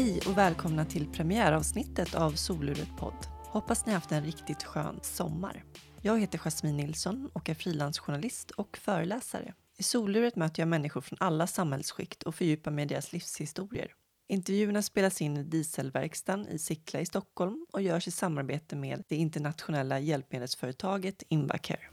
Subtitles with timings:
[0.00, 3.26] Hej och välkomna till premiäravsnittet av Soluret podd.
[3.44, 5.64] Hoppas ni haft en riktigt skön sommar.
[6.02, 9.54] Jag heter Jasmine Nilsson och är frilansjournalist och föreläsare.
[9.78, 13.92] I Soluret möter jag människor från alla samhällsskikt och fördjupar mig i deras livshistorier.
[14.28, 19.16] Intervjuerna spelas in i Dieselverkstan i Sickla i Stockholm och görs i samarbete med det
[19.16, 21.88] internationella hjälpmedelsföretaget Invacare.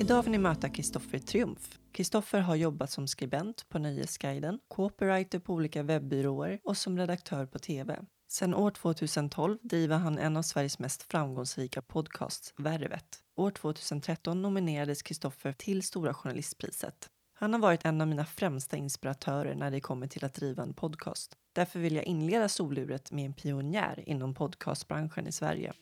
[0.00, 1.77] Idag får ni möta Kristoffer Triumf.
[1.98, 7.58] Kristoffer har jobbat som skribent på Nöjesguiden, copywriter på olika webbyråer och som redaktör på
[7.58, 7.98] tv.
[8.28, 13.18] Sedan år 2012 driver han en av Sveriges mest framgångsrika podcasts, Värvet.
[13.36, 17.08] År 2013 nominerades Kristoffer till Stora journalistpriset.
[17.34, 20.74] Han har varit en av mina främsta inspiratörer när det kommer till att driva en
[20.74, 21.36] podcast.
[21.52, 25.72] Därför vill jag inleda soluret med en pionjär inom podcastbranschen i Sverige.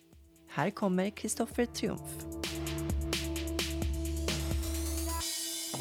[0.49, 2.27] Här kommer Kristoffer Triumf.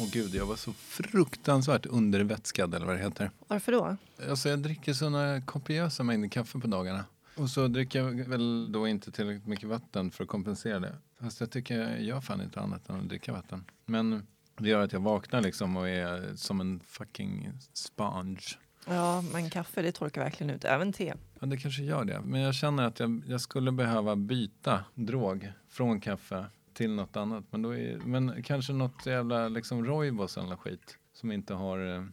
[0.00, 3.30] Åh gud, jag var så fruktansvärt undervätskad eller vad det heter.
[3.48, 3.96] Varför då?
[4.30, 7.04] Alltså jag dricker sådana kopiösa mängder kaffe på dagarna.
[7.36, 10.94] Och så dricker jag väl då inte tillräckligt mycket vatten för att kompensera det.
[11.20, 13.64] Fast jag tycker jag gör fan inte annat än att dricka vatten.
[13.84, 14.26] Men
[14.58, 18.40] det gör att jag vaknar liksom och är som en fucking sponge.
[18.86, 21.14] Ja, men kaffe det torkar verkligen ut, även te.
[21.40, 22.20] Ja, det kanske gör det.
[22.24, 26.44] Men jag känner att jag, jag skulle behöva byta drog från kaffe
[26.76, 27.44] till något annat.
[27.50, 32.04] Men, då är, men kanske något jävla liksom Roibos eller skit som inte har eh,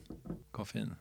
[0.52, 0.96] koffein.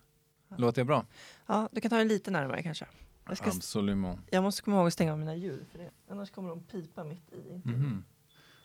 [0.57, 1.07] Låter jag bra?
[1.47, 2.87] Ja, du kan ta det lite närmare kanske.
[3.29, 4.19] Jag, ska, Absolut.
[4.31, 7.05] jag måste komma ihåg att stänga av mina ljud, för det, annars kommer de pipa
[7.05, 7.61] mitt i.
[7.65, 8.05] Mhm.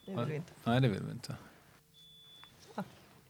[0.05, 0.53] Det vill vi inte.
[0.63, 1.35] Nej, det vill vi inte.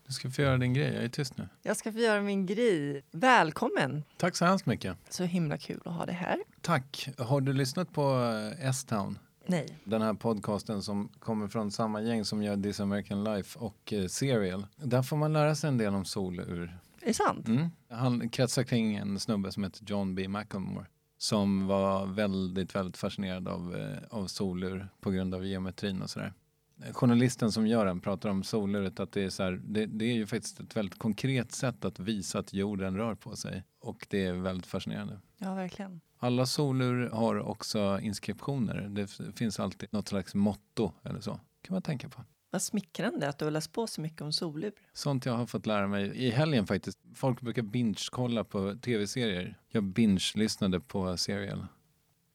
[0.06, 1.48] Du ska få göra din grej, jag är tyst nu.
[1.62, 3.02] Jag ska få göra min grej.
[3.10, 4.04] Välkommen!
[4.16, 4.96] Tack så hemskt mycket.
[5.08, 6.42] Så himla kul att ha dig här.
[6.60, 7.08] Tack.
[7.18, 9.18] Har du lyssnat på eh, S-Town?
[9.48, 9.78] Nej.
[9.84, 14.06] Den här podcasten som kommer från samma gäng som gör This American Life och eh,
[14.06, 14.66] Serial.
[14.76, 16.78] Där får man lära sig en del om solur.
[17.00, 17.48] Är det sant?
[17.48, 17.68] Mm.
[17.90, 20.28] Han kretsar kring en snubbe som heter John B.
[20.28, 20.86] McElmore.
[21.18, 26.32] Som var väldigt, väldigt fascinerad av, eh, av solur på grund av geometrin och sådär.
[26.92, 30.14] Journalisten som gör den pratar om soluret att det är, så här, det, det är
[30.14, 33.64] ju faktiskt ett väldigt konkret sätt att visa att jorden rör på sig.
[33.80, 35.20] Och det är väldigt fascinerande.
[35.38, 36.00] Ja, verkligen.
[36.18, 38.88] Alla solur har också inskriptioner.
[38.88, 39.06] Det
[39.36, 41.40] finns alltid något slags motto eller så.
[41.62, 42.24] kan man tänka på.
[42.50, 44.72] Vad smickrande att du har läst på så mycket om solur.
[44.92, 46.98] Sånt jag har fått lära mig i helgen faktiskt.
[47.14, 49.58] Folk brukar binge-kolla på tv-serier.
[49.68, 51.66] Jag binge-lyssnade på Serial.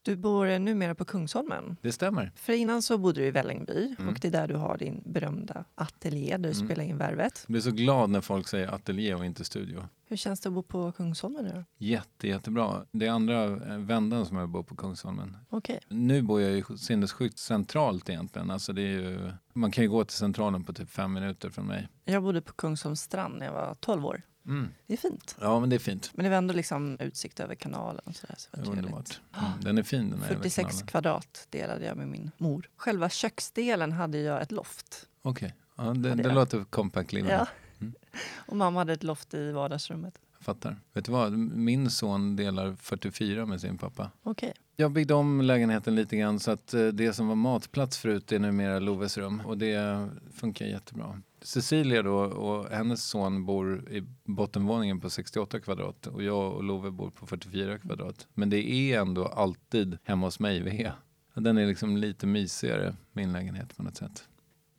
[0.06, 1.78] Du bor numera på Kungsholmen.
[1.82, 2.32] Det stämmer.
[2.36, 4.10] För innan så bodde du i Vällingby Mm.
[4.14, 6.68] och det är där du har din berömda ateljé där du Mm.
[6.68, 7.44] spelar in Värvet.
[7.48, 9.84] Jag blir så glad när folk säger ateljé och inte studio.
[10.08, 11.64] Hur känns det att bo på Kungsholmen nu då?
[11.78, 12.86] Jätte, jättebra.
[12.92, 15.38] Det är andra eh, vändan som jag bor på Kungsholmen.
[15.50, 15.80] Okej.
[15.90, 18.52] Nu bor jag ju sinnessjukt centralt egentligen.
[18.52, 21.66] Alltså det är ju, man kan ju gå till centralen på typ fem minuter från
[21.68, 21.88] mig.
[22.06, 24.22] Jag bodde på Kungsholms strand när jag var 12 år.
[24.46, 24.74] Mm.
[24.88, 25.36] Det är fint.
[25.42, 26.12] Ja, men det är fint.
[26.14, 28.36] Men det var ändå liksom utsikt över kanalen och sådär.
[28.38, 28.76] Så det var.
[28.76, 29.20] Underbart.
[29.38, 29.52] Mm.
[29.62, 30.88] Den är fin den här jävla 46 kanalen.
[30.88, 32.70] kvadrat delade jag med min mor.
[32.76, 35.08] Själva köksdelen hade jag ett loft.
[35.22, 36.36] Okej, ja, det, det jag.
[36.36, 37.32] låter compact living.
[37.32, 37.48] Ja.
[37.82, 37.94] Mm.
[38.46, 40.20] Och mamma hade ett loft i vardagsrummet.
[40.38, 40.78] Jag fattar.
[40.94, 41.32] Vet du vad?
[41.38, 44.12] Min son delar 44 med sin pappa.
[44.24, 44.54] Okej.
[44.76, 48.40] Jag byggde om lägenheten lite grann så att eh, det som var matplats förut är
[48.40, 51.22] numera Loves rum och det funkar jättebra.
[51.44, 56.92] Cecilia då och hennes son bor i bottenvåningen på 68 kvadrat och jag och Love
[56.92, 58.28] bor på 44 kvadrat.
[58.34, 60.94] Men det är ändå alltid hemma hos mig vi är.
[61.34, 64.28] Den är liksom lite mysigare, min lägenhet på något sätt.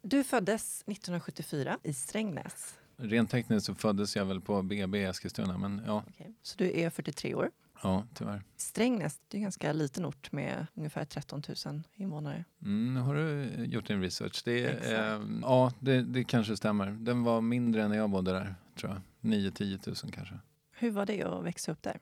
[0.02, 2.78] Du föddes 1974 i Strängnäs.
[2.96, 6.34] Rent tekniskt så föddes jag väl på BB i Eskilstuna men ja, Okej.
[6.42, 7.50] Så du är 43 år.
[7.82, 8.42] Ja tyvärr.
[8.56, 12.44] Strängnäs, det är en ganska liten ort med ungefär 13 000 invånare.
[12.62, 14.42] Mm, har du gjort din research?
[14.44, 16.90] Det, eh, ja, det, det kanske stämmer.
[16.90, 19.30] Den var mindre än när jag bodde där, tror jag.
[19.30, 20.34] 9-10 000 kanske.
[20.70, 22.00] Hur var det att växa upp där?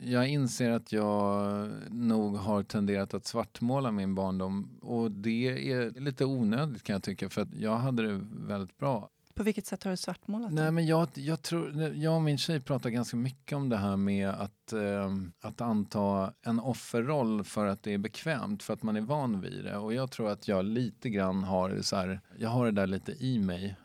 [0.00, 6.24] Jag inser att jag nog har tenderat att svartmåla min barndom och det är lite
[6.24, 9.10] onödigt kan jag tycka för att jag hade det väldigt bra.
[9.38, 10.52] På vilket sätt har du svartmålat?
[10.52, 10.70] Nej det?
[10.70, 14.28] men jag, jag tror, jag och min tjej pratar ganska mycket om det här med
[14.28, 19.00] att, eh, att anta en offerroll för att det är bekvämt, för att man är
[19.00, 19.76] van vid det.
[19.76, 23.12] Och jag tror att jag lite grann har så här, jag har det där lite
[23.12, 23.76] i mig.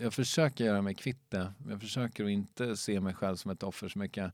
[0.00, 1.52] Jag försöker göra mig kvitt det.
[1.68, 4.32] Jag försöker att inte se mig själv som ett offer så mycket.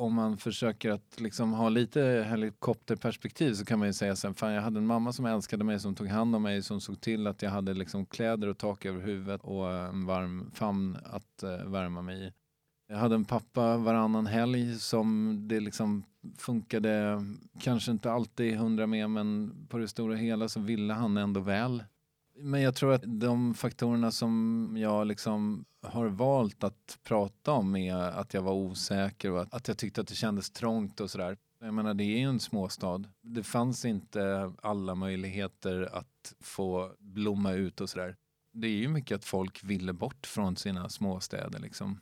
[0.00, 4.52] Om man försöker att liksom ha lite helikopterperspektiv så kan man ju säga sen, fan
[4.52, 7.26] jag hade en mamma som älskade mig, som tog hand om mig, som såg till
[7.26, 11.64] att jag hade liksom kläder och tak över huvudet och en varm famn att eh,
[11.64, 12.32] värma mig i.
[12.88, 16.04] Jag hade en pappa varannan helg som det liksom
[16.38, 17.22] funkade,
[17.60, 21.84] kanske inte alltid hundra med, men på det stora hela så ville han ändå väl.
[22.42, 27.94] Men jag tror att de faktorerna som jag liksom har valt att prata om är
[27.94, 31.36] att jag var osäker och att jag tyckte att det kändes trångt och sådär.
[31.60, 33.04] Jag menar, det är ju en småstad.
[33.22, 38.16] Det fanns inte alla möjligheter att få blomma ut och sådär.
[38.52, 42.00] Det är ju mycket att folk ville bort från sina småstäder liksom.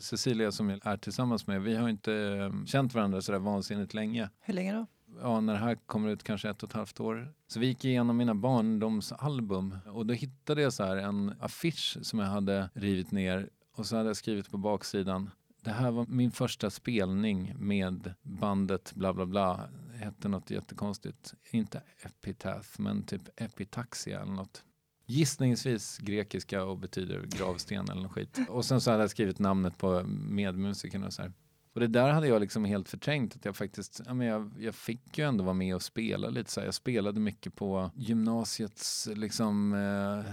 [0.00, 4.30] Cecilia som jag är tillsammans med, vi har inte eh, känt varandra sådär vansinnigt länge.
[4.40, 4.86] Hur länge då?
[5.20, 7.34] Ja, när det här kommer ut kanske ett och ett halvt år.
[7.46, 12.18] Så vi gick igenom mina barndomsalbum och då hittade jag så här en affisch som
[12.18, 15.30] jag hade rivit ner och så hade jag skrivit på baksidan
[15.62, 19.68] det här var min första spelning med bandet bla bla bla.
[19.92, 21.34] Det hette något jättekonstigt.
[21.50, 24.64] Inte Epitaph, men typ Epitaxia eller något.
[25.06, 28.38] Gissningsvis grekiska och betyder gravsten eller något skit.
[28.48, 31.32] Och sen så hade jag skrivit namnet på medmusikerna och så här.
[31.72, 34.74] Och det där hade jag liksom helt förträngt att jag faktiskt, ja men jag, jag
[34.74, 36.66] fick ju ändå vara med och spela lite så här.
[36.66, 40.32] Jag spelade mycket på gymnasiets liksom, eh,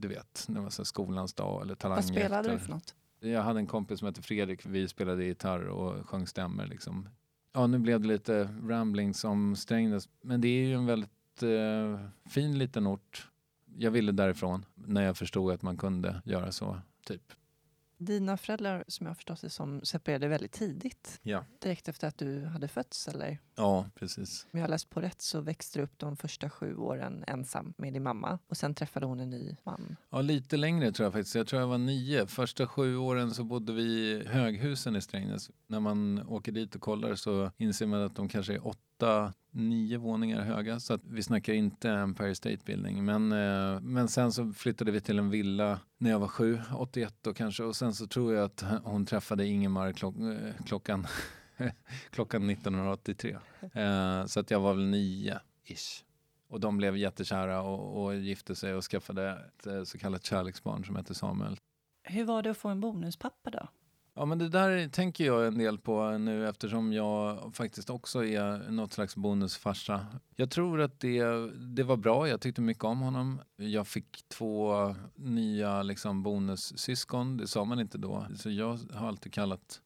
[0.00, 2.08] du vet, det var så skolans dag eller talangjakt.
[2.08, 2.94] Vad spelade du för något?
[3.20, 7.08] Jag hade en kompis som hette Fredrik, vi spelade gitarr och sjöng stämmer liksom.
[7.52, 12.30] Ja, nu blev det lite ramblings om Strängnäs, men det är ju en väldigt eh,
[12.30, 13.28] fin liten ort.
[13.76, 17.32] Jag ville därifrån när jag förstod att man kunde göra så, typ.
[18.00, 21.20] Dina föräldrar, som jag förstått det som, separerade väldigt tidigt.
[21.22, 21.44] Ja.
[21.58, 23.38] Direkt efter att du hade fötts, eller?
[23.56, 24.46] Ja, precis.
[24.52, 27.74] Om jag har läst på rätt så växte du upp de första sju åren ensam
[27.76, 29.96] med din mamma och sen träffade hon en ny man.
[30.10, 31.34] Ja, lite längre tror jag faktiskt.
[31.34, 32.26] Jag tror jag var nio.
[32.26, 35.50] Första sju åren så bodde vi i Höghusen i Strängnäs.
[35.66, 38.78] När man åker dit och kollar så inser man att de kanske är åtta
[39.50, 43.04] nio våningar höga så att vi snackar inte Empire State Building.
[43.04, 47.14] Men, eh, men sen så flyttade vi till en villa när jag var sju, 81
[47.20, 51.06] då kanske och sen så tror jag att hon träffade Ingemar klock, eh, klockan,
[52.10, 53.36] klockan 1983.
[53.72, 56.04] Eh, så att jag var väl nio ish.
[56.48, 60.84] Och de blev jättekära och, och gifte sig och skaffade ett eh, så kallat kärleksbarn
[60.84, 61.56] som hette Samuel.
[62.02, 63.68] Hur var det att få en bonuspappa då?
[64.20, 68.70] Ja men det där tänker jag en del på nu eftersom jag faktiskt också är
[68.70, 70.06] något slags bonusfarsa.
[70.36, 71.24] Jag tror att det,
[71.76, 73.40] det var bra, jag tyckte mycket om honom.
[73.56, 78.26] Jag fick två nya liksom, bonussyskon, det sa man inte då.
[78.36, 79.80] Så jag har alltid kallat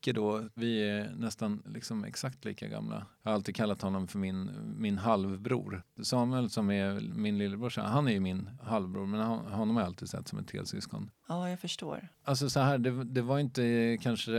[0.00, 3.06] Nicke då, vi är nästan liksom exakt lika gamla.
[3.22, 5.82] Jag har alltid kallat honom för min, min halvbror.
[6.02, 10.08] Samuel som är min lillebrorsa, han är ju min halvbror men honom har jag alltid
[10.08, 11.10] sett som ett helsyskon.
[11.28, 12.08] Ja, jag förstår.
[12.24, 14.32] Alltså så här, det, det var inte kanske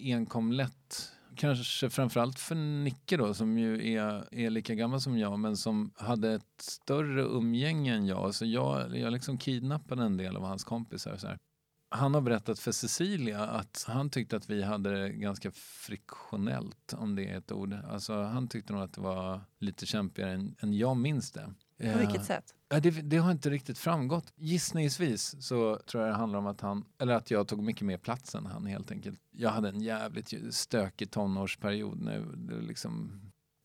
[0.00, 5.38] enkom lätt kanske framförallt för Nicke då som ju är, är lika gammal som jag
[5.38, 8.34] men som hade ett större umgänge än jag.
[8.34, 11.16] Så jag, jag liksom kidnappade en del av hans kompisar.
[11.16, 11.38] Så här.
[11.88, 17.16] Han har berättat för Cecilia att han tyckte att vi hade det ganska friktionellt, om
[17.16, 17.74] det är ett ord.
[17.90, 21.54] Alltså, han tyckte nog att det var lite kämpigare än, än jag minns det.
[21.92, 22.54] På vilket sätt?
[22.68, 24.32] Ja, det, det, har inte riktigt framgått.
[24.36, 27.98] Gissningsvis så tror jag det handlar om att han, eller att jag tog mycket mer
[27.98, 29.20] plats än han helt enkelt.
[29.30, 32.24] Jag hade en jävligt stökig tonårsperiod nu.
[32.60, 33.20] Liksom,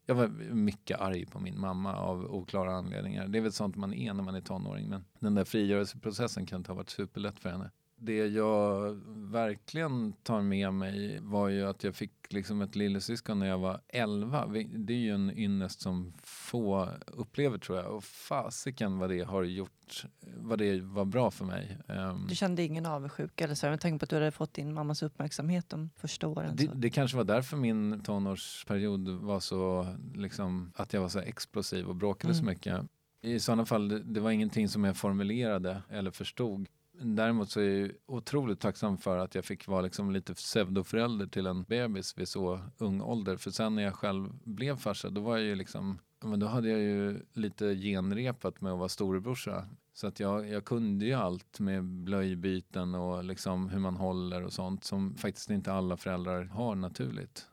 [0.06, 3.28] jag var mycket arg på min mamma av oklara anledningar.
[3.28, 6.58] Det är väl sånt man är när man är tonåring men den där frigörelseprocessen kan
[6.58, 7.72] inte ha varit superlätt för henne
[8.04, 8.94] det jag
[9.32, 13.82] verkligen tar med mig var ju att jag fick liksom ett lillasyskon när jag var
[13.88, 14.48] 11.
[14.76, 17.96] Det är ju en ynnest som få upplever tror jag.
[17.96, 20.06] Och fasiken vad det har gjort,
[20.38, 21.78] vad det var bra för mig.
[21.88, 23.66] Ehm, du kände ingen avundsjuka eller så?
[23.66, 26.56] Jag tänkte på att du hade fått din mammas uppmärksamhet de första åren.
[26.56, 31.88] Det, det, kanske var därför min tonårsperiod var så, liksom, att jag var så explosiv
[31.88, 32.40] och bråkade mm.
[32.40, 32.86] så mycket.
[33.24, 37.92] I sådana fall, det var ingenting som jag formulerade eller förstod Däremot så är jag
[38.06, 42.60] otroligt tacksam för att jag fick vara liksom lite pseudoförälder till en bebis vid så
[42.78, 43.38] ung ålder.
[43.38, 46.70] För sen när jag själv blev farsa, då var jag ju liksom, men då hade
[46.70, 49.68] jag ju lite genrepat med att vara storebrorsa.
[49.94, 54.54] Så att jag, jag kunde ju allt med blöjbyten och liksom hur man håller och
[54.54, 57.48] sånt som faktiskt inte alla föräldrar har naturligt.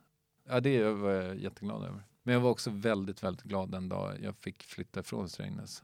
[0.49, 2.03] Ja, det var jag jätteglad över.
[2.23, 5.83] Men jag var också väldigt, väldigt glad den dag jag fick flytta ifrån Strängnäs.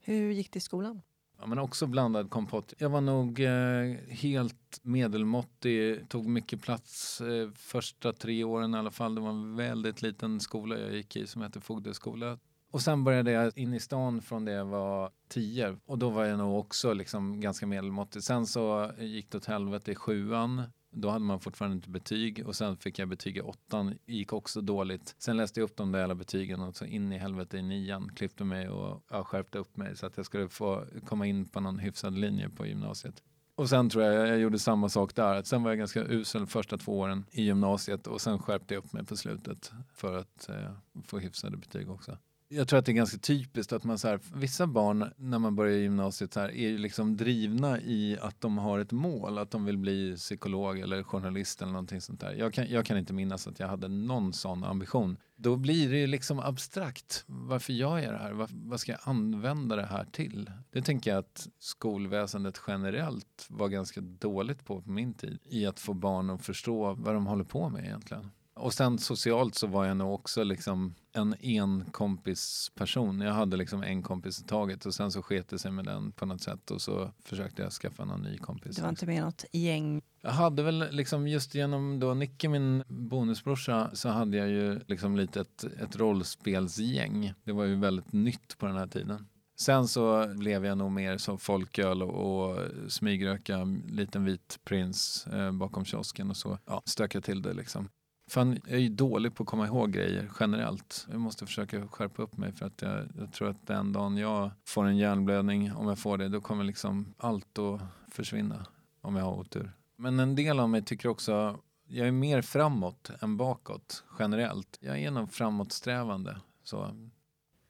[0.00, 1.02] Hur gick det i skolan?
[1.42, 2.74] Ja, men också blandad kompott.
[2.78, 8.90] Jag var nog eh, helt medelmåttig, tog mycket plats eh, första tre åren i alla
[8.90, 9.14] fall.
[9.14, 12.38] Det var en väldigt liten skola jag gick i som hette Fogdeskola.
[12.70, 16.24] Och sen började jag in i stan från det jag var tio och då var
[16.24, 18.22] jag nog också liksom ganska medelmåttig.
[18.22, 22.56] Sen så gick det åt helvete i sjuan då hade man fortfarande inte betyg och
[22.56, 23.98] sen fick jag betyg i åttan.
[24.06, 25.14] gick också dåligt.
[25.18, 28.10] Sen läste jag upp de där alla betygen och så in i helvete i nian.
[28.14, 31.60] Klippte mig och ja, skärpte upp mig så att jag skulle få komma in på
[31.60, 33.22] någon hyfsad linje på gymnasiet.
[33.54, 35.42] Och sen tror jag jag gjorde samma sak där.
[35.42, 38.92] Sen var jag ganska usel första två åren i gymnasiet och sen skärpte jag upp
[38.92, 40.72] mig på slutet för att eh,
[41.04, 42.18] få hyfsade betyg också
[42.52, 45.56] jag tror att det är ganska typiskt att man så här, vissa barn när man
[45.56, 49.50] börjar gymnasiet så här, är ju liksom drivna i att de har ett mål, att
[49.50, 52.32] de vill bli psykolog eller journalist eller någonting sånt där.
[52.32, 55.16] Jag kan, jag kan inte minnas att jag hade någon sån ambition.
[55.36, 57.24] Då blir det ju liksom abstrakt.
[57.26, 58.32] Varför gör jag det här?
[58.32, 60.50] Var, vad ska jag använda det här till?
[60.70, 65.80] Det tänker jag att skolväsendet generellt var ganska dåligt på på min tid i att
[65.80, 68.30] få barn att förstå vad de håller på med egentligen.
[68.54, 73.20] Och sen socialt så var jag nog också liksom en enkompisperson.
[73.20, 76.12] Jag hade liksom en kompis i taget och sen så sket det sig med den
[76.12, 78.76] på något sätt och så försökte jag skaffa någon ny kompis.
[78.76, 80.02] Du var inte med i något gäng?
[80.20, 85.16] Jag hade väl liksom just genom då Nicke, min bonusbrorsa, så hade jag ju liksom
[85.16, 87.34] lite ett, ett rollspelsgäng.
[87.44, 89.26] Det var ju väldigt nytt på den här tiden.
[89.56, 95.52] Sen så blev jag nog mer som folköl och, och smygröka liten vit prins eh,
[95.52, 97.88] bakom kiosken och så ja, stöka till det liksom.
[98.32, 101.06] Fan, jag är ju dålig på att komma ihåg grejer generellt.
[101.10, 104.50] Jag måste försöka skärpa upp mig för att jag, jag tror att den dagen jag
[104.64, 108.66] får en hjärnblödning, om jag får det, då kommer liksom allt att försvinna.
[109.00, 109.72] Om jag har otur.
[109.96, 111.58] Men en del av mig tycker också,
[111.88, 114.78] jag är mer framåt än bakåt generellt.
[114.80, 116.40] Jag är nog framåtsträvande.
[116.62, 117.10] Så.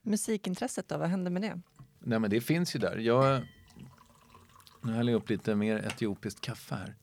[0.03, 1.61] Musikintresset då, vad händer med det?
[1.99, 2.97] Nej men det finns ju där.
[2.97, 3.43] Jag,
[4.83, 6.95] nu häller jag upp lite mer etiopiskt kaffe här.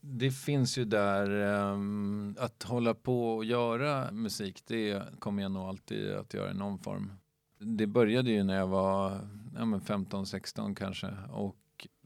[0.00, 5.62] Det finns ju där um, att hålla på och göra musik, det kommer jag nog
[5.62, 7.12] alltid att göra i någon form.
[7.58, 9.10] Det började ju när jag var
[9.54, 11.56] ja, 15-16 kanske och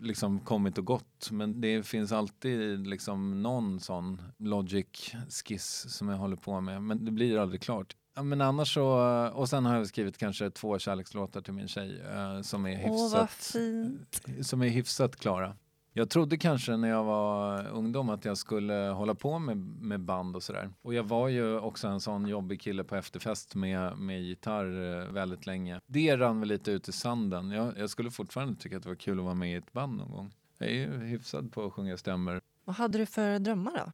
[0.00, 1.30] liksom kommit och gått.
[1.30, 6.82] Men det finns alltid liksom någon sån logic-skiss som jag håller på med.
[6.82, 7.96] Men det blir aldrig klart.
[8.14, 8.86] Ja, men annars så,
[9.34, 13.56] och sen har jag skrivit kanske två kärlekslåtar till min tjej eh, som, är hyfsat,
[13.56, 15.56] Åh, som är hyfsat klara.
[15.96, 20.36] Jag trodde kanske när jag var ungdom att jag skulle hålla på med, med band
[20.36, 20.70] och sådär.
[20.82, 25.12] Och jag var ju också en sån jobbig kille på efterfest med, med gitarr eh,
[25.12, 25.80] väldigt länge.
[25.86, 27.50] Det rann väl lite ut i sanden.
[27.50, 29.96] Jag, jag skulle fortfarande tycka att det var kul att vara med i ett band
[29.96, 30.34] någon gång.
[30.58, 32.40] Jag är ju hyfsad på att sjunga stämmer.
[32.64, 33.92] Vad hade du för drömmar då?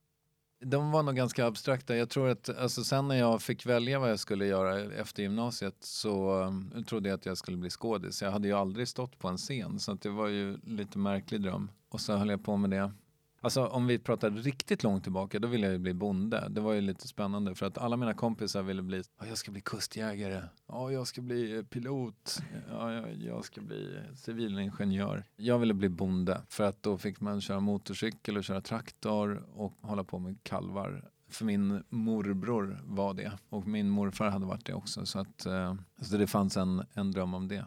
[0.61, 1.97] De var nog ganska abstrakta.
[1.97, 5.77] Jag tror att alltså, sen när jag fick välja vad jag skulle göra efter gymnasiet
[5.81, 8.23] så um, trodde jag att jag skulle bli skådis.
[8.23, 11.41] Jag hade ju aldrig stått på en scen så att det var ju lite märklig
[11.41, 11.71] dröm.
[11.89, 12.93] Och så höll jag på med det.
[13.43, 16.47] Alltså om vi pratar riktigt långt tillbaka, då ville jag ju bli bonde.
[16.51, 19.51] Det var ju lite spännande för att alla mina kompisar ville bli, oh, jag ska
[19.51, 22.43] bli kustjägare, oh, jag ska bli eh, pilot,
[22.73, 25.25] oh, jag, jag ska bli eh, civilingenjör.
[25.37, 29.79] Jag ville bli bonde för att då fick man köra motorcykel och köra traktor och
[29.81, 31.11] hålla på med kalvar.
[31.29, 35.75] För min morbror var det och min morfar hade varit det också så att eh,
[36.01, 37.65] så det fanns en, en dröm om det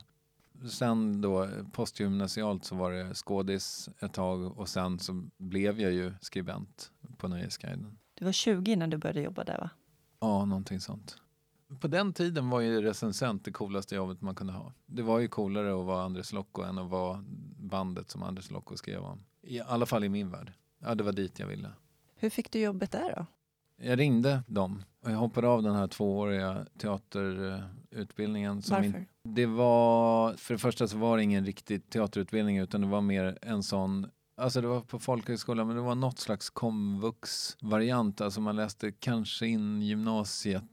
[0.69, 6.13] sen då postgymnasialt så var det skådis ett tag och sen så blev jag ju
[6.21, 7.97] skribent på Nöjesguiden.
[8.13, 9.69] Du var 20 när du började jobba där va?
[10.19, 11.17] Ja, någonting sånt.
[11.79, 14.73] På den tiden var ju recensent det coolaste jobbet man kunde ha.
[14.85, 17.23] Det var ju coolare att vara Andres Locco än att vara
[17.57, 19.25] bandet som Andres Locco skrev om.
[19.41, 20.53] I alla fall i min värld.
[20.79, 21.71] Ja, det var dit jag ville.
[22.15, 23.25] Hur fick du jobbet där då?
[23.81, 28.61] Jag ringde dem och jag hoppade av den här tvååriga teaterutbildningen.
[28.61, 28.97] Som Varför?
[28.97, 33.01] In, det var, för det första så var det ingen riktig teaterutbildning utan det var
[33.01, 38.21] mer en sån Alltså det var på folkhögskola men det var något slags komvux-variant.
[38.21, 40.63] Alltså man läste kanske in gymnasiet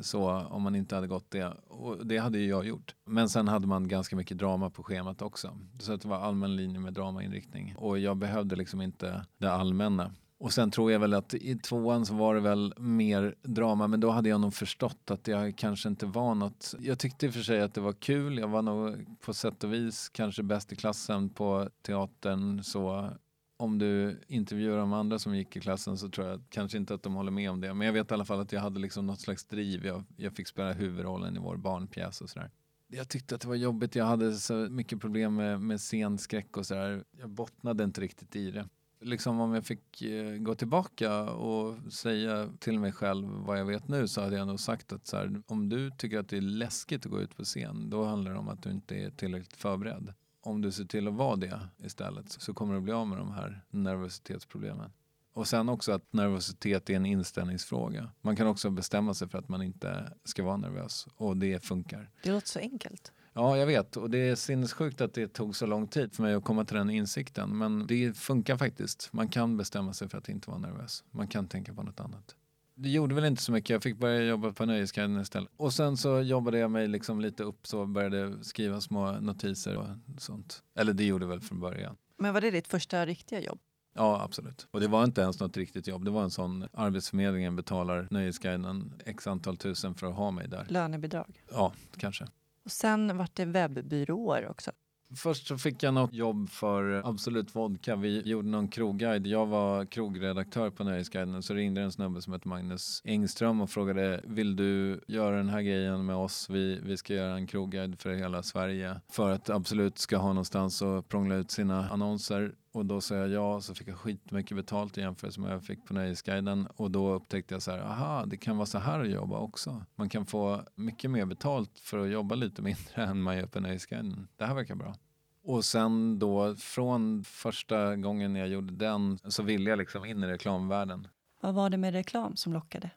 [0.00, 1.46] så om man inte hade gått det.
[1.68, 2.94] Och det hade ju jag gjort.
[3.06, 5.58] Men sen hade man ganska mycket drama på schemat också.
[5.78, 7.74] Så det var allmän linje med dramainriktning.
[7.76, 10.14] Och jag behövde liksom inte det allmänna.
[10.40, 14.00] Och sen tror jag väl att i tvåan så var det väl mer drama men
[14.00, 16.74] då hade jag nog förstått att jag kanske inte var något.
[16.78, 18.38] Jag tyckte i och för sig att det var kul.
[18.38, 23.10] Jag var nog på sätt och vis kanske bäst i klassen på teatern så
[23.56, 27.02] om du intervjuar de andra som gick i klassen så tror jag kanske inte att
[27.02, 27.74] de håller med om det.
[27.74, 29.86] Men jag vet i alla fall att jag hade liksom något slags driv.
[29.86, 32.50] Jag, jag fick spela huvudrollen i vår barnpjäs och sådär.
[32.88, 33.94] Jag tyckte att det var jobbigt.
[33.94, 37.04] Jag hade så mycket problem med, med scenskräck och sådär.
[37.18, 38.68] Jag bottnade inte riktigt i det
[39.00, 43.88] liksom om jag fick eh, gå tillbaka och säga till mig själv vad jag vet
[43.88, 46.40] nu så hade jag nog sagt att så här, om du tycker att det är
[46.40, 49.56] läskigt att gå ut på scen då handlar det om att du inte är tillräckligt
[49.56, 50.14] förberedd.
[50.42, 53.32] Om du ser till att vara det istället så kommer du bli av med de
[53.32, 54.92] här nervositetsproblemen.
[55.32, 58.10] Och sen också att nervositet är en inställningsfråga.
[58.20, 62.10] Man kan också bestämma sig för att man inte ska vara nervös och det funkar.
[62.22, 63.12] Det låter så enkelt.
[63.32, 63.96] Ja, jag vet.
[63.96, 66.76] Och det är sinnessjukt att det tog så lång tid för mig att komma till
[66.76, 67.58] den insikten.
[67.58, 69.08] Men det funkar faktiskt.
[69.12, 71.04] Man kan bestämma sig för att inte vara nervös.
[71.10, 72.36] Man kan tänka på något annat.
[72.74, 73.70] Det gjorde väl inte så mycket.
[73.70, 75.50] Jag fick börja jobba på Nöjesguiden istället.
[75.56, 79.86] Och sen så jobbade jag mig liksom lite upp så började skriva små notiser och
[80.18, 80.62] sånt.
[80.74, 81.96] Eller det gjorde väl från början.
[82.18, 83.58] Men var det ditt första riktiga jobb?
[83.94, 84.66] Ja, absolut.
[84.70, 86.04] Och det var inte ens något riktigt jobb.
[86.04, 90.66] Det var en sån Arbetsförmedlingen betalar Nöjesguiden x antal tusen för att ha mig där.
[90.68, 91.42] Lönebidrag?
[91.52, 92.26] Ja, kanske.
[92.64, 94.70] Och sen vart det webbyråer också.
[95.16, 97.96] Först så fick jag något jobb för Absolut Vodka.
[97.96, 99.28] Vi gjorde någon krogguide.
[99.28, 101.42] Jag var krogredaktör på Nöjesguiden.
[101.42, 105.62] Så ringde en snubbe som hette Magnus Engström och frågade vill du göra den här
[105.62, 106.50] grejen med oss?
[106.50, 110.82] Vi, vi ska göra en krogguide för hela Sverige för att Absolut ska ha någonstans
[110.82, 112.54] att prångla ut sina annonser.
[112.72, 115.64] Och då sa jag ja, så fick jag skitmycket betalt i jämförelse med vad jag
[115.64, 116.66] fick på Nöjesguiden.
[116.76, 119.84] Och då upptäckte jag så här, aha, det kan vara så här att jobba också.
[119.94, 123.60] Man kan få mycket mer betalt för att jobba lite mindre än man gör på
[123.60, 124.28] Nöjesguiden.
[124.36, 124.94] Det här verkar bra.
[125.42, 130.26] Och sen då från första gången jag gjorde den så ville jag liksom in i
[130.26, 131.08] reklamvärlden.
[131.40, 132.90] Vad var det med reklam som lockade?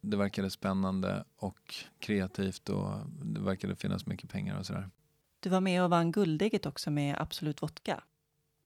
[0.00, 4.90] Det verkade spännande och kreativt och det verkade finnas mycket pengar och sådär.
[5.40, 8.02] Du var med och vann Guldägget också med Absolut Vodka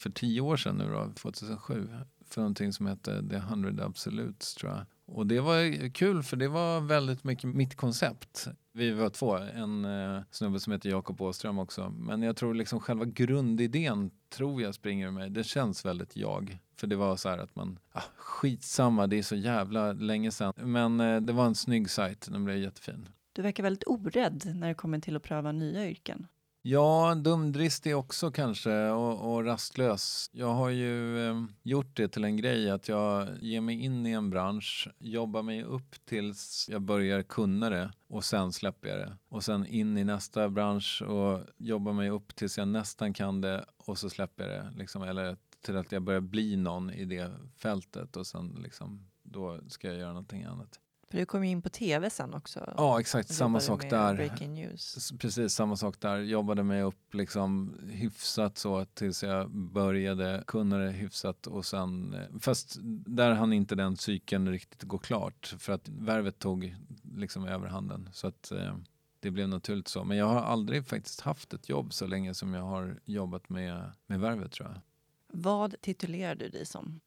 [0.02, 1.88] för tio år sedan nu då, 2007,
[2.24, 4.80] för någonting som hette The 100 Absolutes tror jag.
[5.06, 8.48] Och det var kul för det var väldigt mycket mitt koncept.
[8.72, 11.90] Vi var två, en eh, snubbe som heter Jakob Åström också.
[11.90, 15.30] Men jag tror liksom själva grundidén tror jag springer ur mig.
[15.30, 16.58] Det känns väldigt jag.
[16.76, 20.52] För det var så här att man, ah, skitsamma, det är så jävla länge sedan.
[20.56, 23.08] Men eh, det var en snygg sajt, den blev jättefin.
[23.32, 26.26] Du verkar väldigt orädd när det kommer till att pröva nya yrken.
[26.64, 30.30] Ja, dumdristig också kanske och, och rastlös.
[30.32, 34.10] Jag har ju eh, gjort det till en grej att jag ger mig in i
[34.10, 39.16] en bransch, jobbar mig upp tills jag börjar kunna det och sen släpper jag det.
[39.28, 43.64] Och sen in i nästa bransch och jobbar mig upp tills jag nästan kan det
[43.76, 44.78] och så släpper jag det.
[44.78, 49.60] Liksom, eller till att jag börjar bli någon i det fältet och sen liksom, då
[49.68, 50.80] ska jag göra någonting annat.
[51.12, 52.74] För du kom ju in på tv sen också.
[52.76, 53.34] Ja, exakt.
[53.34, 54.14] Samma sak där.
[54.14, 55.12] Breaking news.
[55.18, 56.18] Precis, samma sak där.
[56.18, 62.14] Jobbade mig upp liksom hyfsat så tills jag började kunna det hyfsat och sen...
[62.14, 62.76] Eh, fast
[63.06, 66.76] där hann inte den cykeln riktigt gå klart för att värvet tog
[67.16, 68.08] liksom överhanden.
[68.12, 68.76] Så att eh,
[69.20, 70.04] det blev naturligt så.
[70.04, 73.92] Men jag har aldrig faktiskt haft ett jobb så länge som jag har jobbat med,
[74.06, 74.80] med värvet tror jag.
[75.28, 77.00] Vad titulerar du dig som?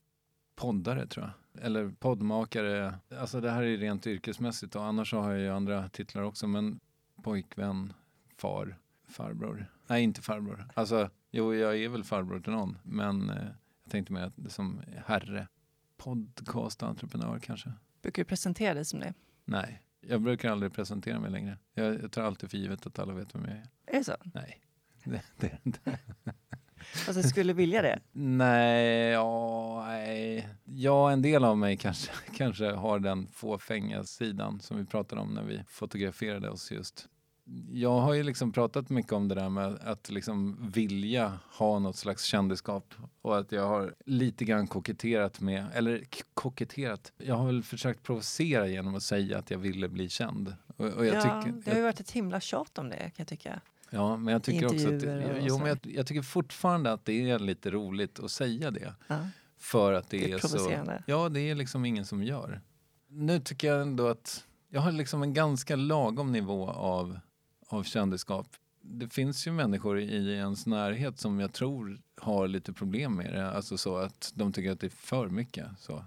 [0.56, 1.66] Poddare tror jag.
[1.66, 3.00] Eller poddmakare.
[3.20, 6.48] Alltså det här är rent yrkesmässigt och annars har jag ju andra titlar också.
[6.48, 6.80] Men
[7.24, 7.94] pojkvän,
[8.38, 9.72] far, farbror.
[9.88, 10.68] Nej, inte farbror.
[10.74, 12.78] Alltså, jo, jag är väl farbror till någon.
[12.84, 13.46] Men eh,
[13.84, 15.48] jag tänkte mer att som herre.
[15.98, 17.74] Podcastentreprenör kanske.
[18.02, 19.14] Brukar du presentera dig som det?
[19.46, 21.58] Nej, jag brukar aldrig presentera mig längre.
[21.74, 23.68] Jag, jag tar alltid för givet att alla vet vem jag är.
[23.86, 24.16] Är det så?
[24.24, 24.62] Nej,
[25.04, 26.00] det, det är inte.
[27.08, 28.00] Alltså skulle vilja det?
[28.12, 30.48] nej, ja, nej.
[30.66, 35.34] Ja, en del av mig kanske, kanske har den fåfänga sidan som vi pratade om
[35.34, 37.08] när vi fotograferade oss just.
[37.72, 41.96] Jag har ju liksom pratat mycket om det där med att liksom vilja ha något
[41.96, 47.64] slags kändisskap och att jag har lite grann koketterat med, eller koketterat, jag har väl
[47.64, 50.56] försökt provocera genom att säga att jag ville bli känd.
[50.78, 53.14] Och, och jag ja, tycker, det har ju varit ett himla tjat om det kan
[53.16, 53.62] jag tycka.
[53.96, 55.04] Ja, men jag tycker också att,
[55.42, 58.94] jo, men jag, jag, tycker fortfarande att det är lite roligt att säga det.
[59.08, 59.28] Ja.
[59.58, 61.00] För att det, det är, är så...
[61.08, 62.62] Ja, det är liksom ingen som gör.
[63.08, 67.20] Nu tycker jag ändå att jag har liksom en ganska lagom nivå av,
[67.68, 68.48] av kändisskap.
[68.82, 73.52] Det finns ju människor i ens närhet som jag tror har lite problem med det.
[73.52, 75.68] Alltså så att de tycker att det är för mycket.
[75.80, 76.06] Så.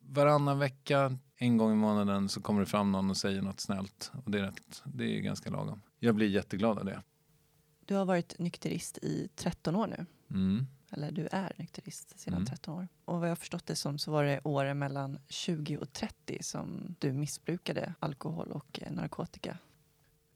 [0.00, 4.12] Varannan vecka, en gång i månaden så kommer det fram någon och säger något snällt.
[4.24, 5.80] Och det är, rätt, det är ganska lagom.
[5.98, 7.02] Jag blir jätteglad av det.
[7.86, 10.06] Du har varit nykterist i 13 år nu.
[10.30, 10.66] Mm.
[10.90, 12.46] Eller du är nykterist sedan mm.
[12.46, 12.88] 13 år.
[13.04, 16.94] Och vad jag förstått det som så var det åren mellan 20 och 30 som
[16.98, 19.58] du missbrukade alkohol och eh, narkotika.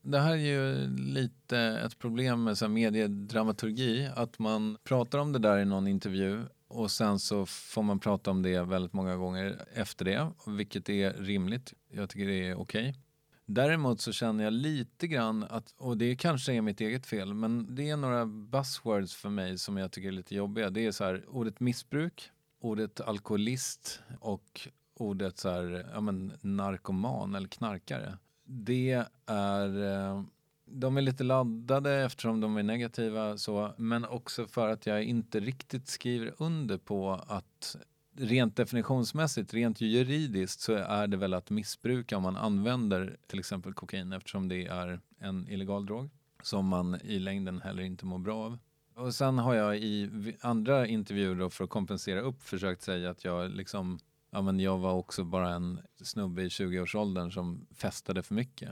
[0.02, 4.10] Det här är ju lite ett problem med så mediedramaturgi.
[4.16, 8.30] Att man pratar om det där i någon intervju och sen så får man prata
[8.30, 11.72] om det väldigt många gånger efter det, vilket är rimligt.
[11.88, 12.88] Jag tycker det är okej.
[12.88, 13.02] Okay.
[13.50, 17.74] Däremot så känner jag lite grann att, och det kanske är mitt eget fel, men
[17.74, 20.70] det är några buzzwords för mig som jag tycker är lite jobbiga.
[20.70, 22.30] Det är så här, ordet missbruk,
[22.60, 28.18] ordet alkoholist och ordet så här, ja men narkoman eller knarkare.
[28.44, 30.22] Det är, eh,
[30.64, 35.40] de är lite laddade eftersom de är negativa så, men också för att jag inte
[35.40, 37.76] riktigt skriver under på att
[38.20, 43.74] rent definitionsmässigt, rent juridiskt så är det väl att missbruka om man använder till exempel
[43.74, 46.10] kokain eftersom det är en illegal drog
[46.42, 48.58] som man i längden heller inte mår bra av.
[48.94, 53.24] Och sen har jag i andra intervjuer då för att kompensera upp försökt säga att
[53.24, 53.98] jag liksom,
[54.30, 58.70] ja men jag var också bara en snubbe i 20-årsåldern som festade för mycket.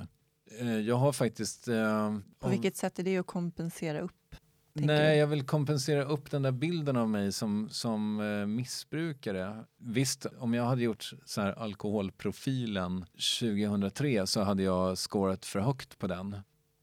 [0.61, 1.68] Eh, jag har faktiskt...
[1.68, 4.37] Eh, På vilket sätt är det att kompensera upp?
[4.81, 9.65] Nej, jag vill kompensera upp den där bilden av mig som, som eh, missbrukare.
[9.79, 13.05] Visst, om jag hade gjort så här alkoholprofilen
[13.41, 16.37] 2003 så hade jag skårat för högt på den.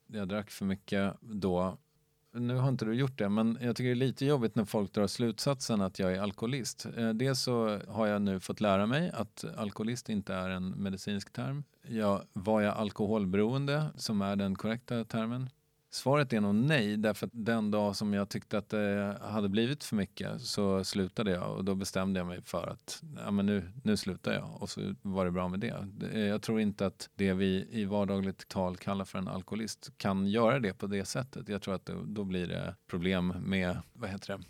[0.08, 1.78] Jag drack för mycket då.
[2.34, 4.94] Nu har inte du gjort det, men jag tycker det är lite jobbigt när folk
[4.94, 6.86] drar slutsatsen att jag är alkoholist.
[6.98, 11.34] Eh, dels så har jag nu fått lära mig att alkoholist inte är en medicinsk
[11.34, 11.64] term.
[11.88, 15.50] Jag, var jag alkoholberoende, som är den korrekta termen?
[15.94, 19.84] Svaret är nog nej, därför att den dag som jag tyckte att det hade blivit
[19.84, 23.72] för mycket så slutade jag och då bestämde jag mig för att ja, men nu,
[23.84, 26.20] nu slutar jag och så var det bra med det.
[26.20, 30.60] Jag tror inte att det vi i vardagligt tal kallar för en alkoholist kan göra
[30.60, 31.50] det på det sättet.
[31.50, 34.44] Jag tror att det, då blir det problem med, vad heter det,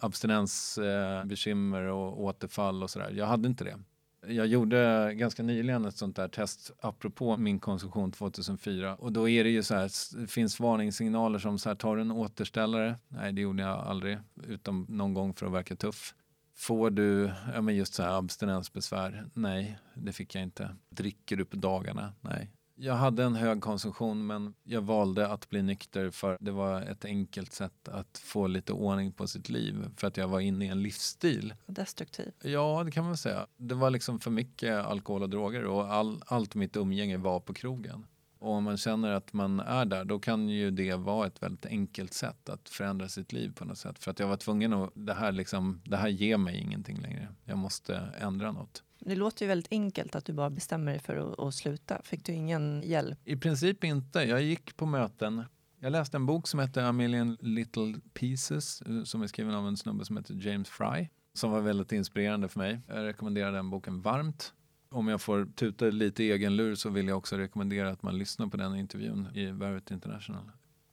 [0.00, 3.10] abstinensbekymmer och återfall och sådär.
[3.10, 3.78] Jag hade inte det.
[4.26, 9.44] Jag gjorde ganska nyligen ett sånt där test apropå min konsumtion 2004 och då är
[9.44, 12.98] det ju så här, det finns varningssignaler som så här, tar du en återställare?
[13.08, 16.14] Nej, det gjorde jag aldrig, utom någon gång för att verka tuff.
[16.54, 19.26] Får du ja, men just så här abstinensbesvär?
[19.34, 20.76] Nej, det fick jag inte.
[20.88, 22.12] Dricker du på dagarna?
[22.20, 26.82] Nej, jag hade en hög konsumtion men jag valde att bli nykter för det var
[26.82, 30.64] ett enkelt sätt att få lite ordning på sitt liv för att jag var inne
[30.64, 31.54] i en livsstil.
[31.66, 32.32] Destruktiv?
[32.42, 33.46] Ja, det kan man säga.
[33.56, 37.54] Det var liksom för mycket alkohol och droger och all, allt mitt umgänge var på
[37.54, 38.06] krogen.
[38.38, 41.66] Och om man känner att man är där, då kan ju det vara ett väldigt
[41.66, 43.98] enkelt sätt att förändra sitt liv på något sätt.
[43.98, 47.28] För att jag var tvungen att, det här, liksom, det här ger mig ingenting längre.
[47.44, 48.82] Jag måste ändra något.
[48.98, 52.02] Det låter ju väldigt enkelt att du bara bestämmer dig för att, att sluta.
[52.02, 53.18] Fick du ingen hjälp?
[53.24, 54.18] I princip inte.
[54.18, 55.44] Jag gick på möten.
[55.78, 59.68] Jag läste en bok som heter A Million Little Pieces eh, som är skriven av
[59.68, 62.80] en snubbe som heter James Fry som var väldigt inspirerande för mig.
[62.86, 64.52] Jag rekommenderar den boken varmt.
[64.88, 68.46] Om jag får tuta lite egen lur så vill jag också rekommendera att man lyssnar
[68.46, 70.50] på den intervjun i Verity International.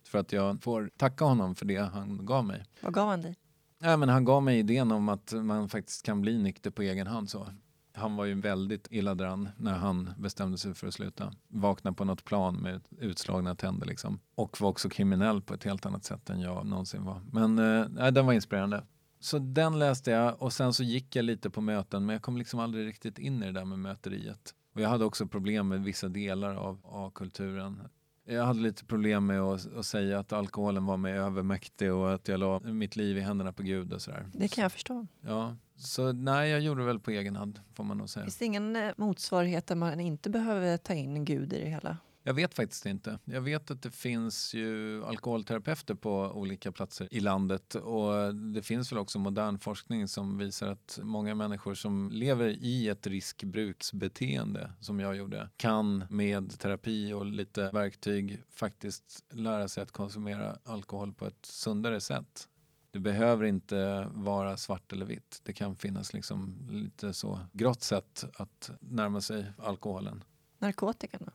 [0.08, 2.66] För att jag får tacka honom för det han gav mig.
[2.82, 3.36] Vad gav han dig?
[3.80, 7.08] Ja, men han gav mig idén om att man faktiskt kan bli nykter på egen
[7.08, 7.30] hand.
[7.30, 7.48] Så.
[7.96, 11.34] Han var ju väldigt illa dran när han bestämde sig för att sluta.
[11.48, 14.20] Vakna på något plan med utslagna tänder liksom.
[14.36, 17.22] Och var också kriminell på ett helt annat sätt än jag någonsin var.
[17.32, 18.84] Men eh, den var inspirerande.
[19.20, 22.38] Så den läste jag och sen så gick jag lite på möten men jag kom
[22.38, 24.56] liksom aldrig riktigt in i det där med möteriet.
[24.76, 27.80] Och jag hade också problem med vissa delar av A-kulturen.
[28.26, 32.28] Jag hade lite problem med att, att, säga att alkoholen var mig övermäktig och att
[32.28, 34.30] jag la mitt liv i händerna på Gud och sådär.
[34.34, 35.08] Det kan jag förstå.
[35.22, 38.26] Ja, så nej, jag gjorde det väl på egen hand får man nog säga.
[38.26, 41.98] Finns det ingen eh, motsvarighet där man inte behöver ta in Gud i det hela?
[42.26, 43.20] Jag vet faktiskt inte.
[43.26, 48.92] Jag vet att det finns ju alkoholterapeuter på olika platser i landet och det finns
[48.92, 55.00] väl också modern forskning som visar att många människor som lever i ett riskbruksbeteende som
[55.00, 61.26] jag gjorde kan med terapi och lite verktyg faktiskt lära sig att konsumera alkohol på
[61.26, 62.48] ett sundare sätt.
[62.94, 65.42] Det behöver inte vara svart eller vitt.
[65.44, 70.24] Det kan finnas liksom lite så grått sätt att närma sig alkoholen.
[70.60, 71.32] Narkotikan då?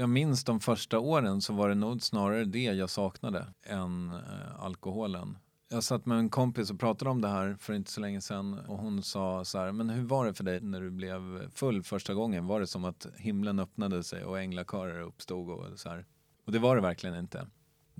[0.00, 4.60] Jag minns de första åren så var det nog snarare det jag saknade än eh,
[4.60, 5.38] alkoholen.
[5.68, 8.58] Jag satt med en kompis och pratade om det här för inte så länge sedan
[8.58, 11.82] och hon sa så här, men hur var det för dig när du blev full
[11.82, 12.46] första gången?
[12.46, 16.06] Var det som att himlen öppnade sig och änglakörer uppstod och så här?
[16.44, 17.46] Och det var det verkligen inte.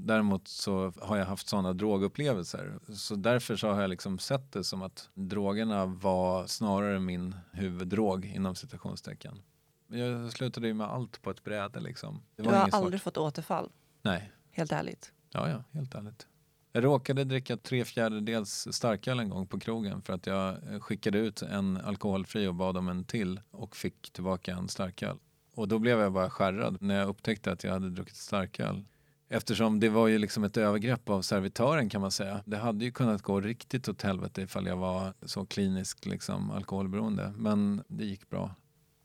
[0.07, 2.79] Däremot så har jag haft sådana drogupplevelser.
[2.95, 8.25] Så därför så har jag liksom sett det som att drogerna var snarare min huvuddrog
[8.25, 9.43] inom citationstecken.
[9.87, 12.23] Jag slutade ju med allt på ett bräde liksom.
[12.37, 13.03] du har aldrig svårt.
[13.03, 13.71] fått återfall?
[14.03, 14.33] Nej.
[14.51, 15.13] Helt ärligt?
[15.31, 16.27] Ja, ja, helt ärligt.
[16.73, 21.43] Jag råkade dricka tre fjärdedels starköl en gång på krogen för att jag skickade ut
[21.43, 25.19] en alkoholfri och bad om en till och fick tillbaka en starköl.
[25.55, 28.85] Och då blev jag bara skärrad när jag upptäckte att jag hade druckit starköl.
[29.29, 32.43] Eftersom det var ju liksom ett övergrepp av servitören kan man säga.
[32.45, 37.35] Det hade ju kunnat gå riktigt åt helvete ifall jag var så kliniskt liksom alkoholberoende.
[37.37, 38.55] Men det gick bra.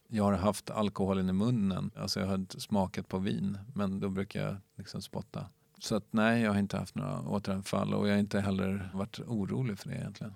[0.07, 4.41] Jag har haft alkoholen i munnen, alltså jag har smakat på vin, men då brukar
[4.41, 5.49] jag liksom spotta.
[5.79, 9.19] Så att nej, jag har inte haft några återanfall och jag har inte heller varit
[9.19, 10.33] orolig för det egentligen.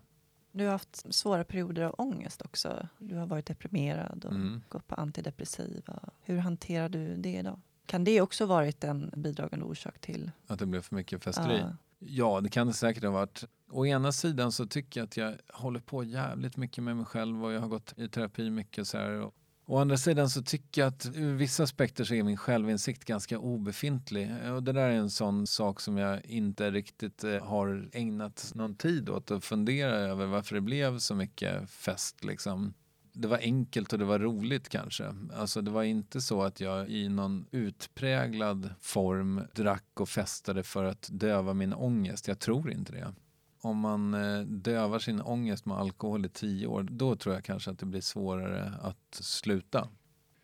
[0.52, 2.88] Du har haft svåra perioder av ångest också.
[2.97, 4.62] Du har varit deprimerad och mm.
[4.69, 6.00] gått på antidepressiva.
[6.21, 7.60] Hur hanterar du det idag?
[7.88, 10.32] Kan det också varit en bidragande orsak till?
[10.47, 11.60] Att det blev för mycket festeri?
[11.60, 11.78] Ja.
[12.00, 13.43] ja, det kan det säkert ha varit.
[13.71, 17.45] Å ena sidan så tycker jag att jag håller på jävligt mycket med mig själv
[17.45, 19.32] och jag har gått i terapi mycket så här.
[19.65, 23.39] Å andra sidan så tycker jag att ur vissa aspekter så är min självinsikt ganska
[23.39, 24.32] obefintlig.
[24.54, 28.76] Och det där är en sån sak som jag inte riktigt eh, har ägnat någon
[28.76, 32.73] tid åt att fundera över varför det blev så mycket fest liksom
[33.17, 35.15] det var enkelt och det var roligt kanske.
[35.34, 40.84] Alltså det var inte så att jag i någon utpräglad form drack och festade för
[40.84, 42.27] att döva min ångest.
[42.27, 43.13] Jag tror inte det.
[43.62, 47.71] Om man eh, dövar sin ångest med alkohol i tio år, då tror jag kanske
[47.71, 49.89] att det blir svårare att sluta.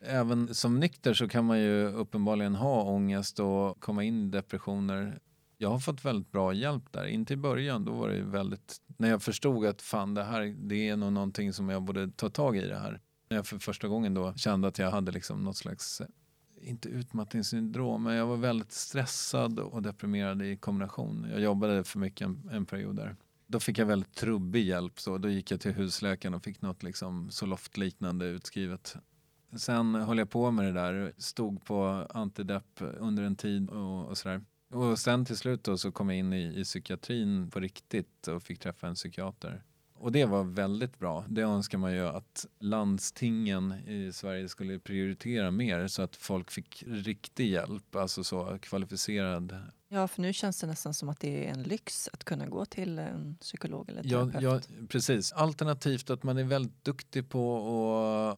[0.06, 5.20] Även som nykter så kan man ju uppenbarligen ha ångest och komma in i depressioner.
[5.58, 7.06] Jag har fått väldigt bra hjälp där.
[7.06, 8.78] Inte i början, då var det väldigt...
[8.98, 12.30] När jag förstod att fan det här det är nog någonting som jag borde ta
[12.30, 13.02] tag i det här.
[13.30, 16.08] När jag för första gången då kände att jag hade liksom något slags eh,
[16.62, 21.28] inte utmattningssyndrom, men jag var väldigt stressad och deprimerad i kombination.
[21.32, 23.16] Jag jobbade för mycket en, en period där.
[23.48, 25.00] Då fick jag väldigt trubbig hjälp.
[25.00, 28.96] Så då gick jag till husläkaren och fick något liksom Zoloft-liknande utskrivet.
[29.56, 34.18] Sen höll jag på med det där, stod på antidepp under en tid och, och
[34.18, 34.42] sådär.
[34.74, 38.44] Och sen till slut då så kom jag in i, i psykiatrin på riktigt och
[38.44, 39.64] fick träffa en psykiater.
[39.94, 41.26] Och det var väldigt bra.
[41.30, 46.84] Det önskar man ju att landstingen i Sverige skulle prioritera mer så att folk fick
[46.88, 49.58] riktig hjälp, alltså så kvalificerad
[49.94, 52.66] Ja, för nu känns det nästan som att det är en lyx att kunna gå
[52.66, 54.70] till en psykolog eller ja, terapeut.
[54.70, 55.32] Ja, precis.
[55.32, 57.58] Alternativt att man är väldigt duktig på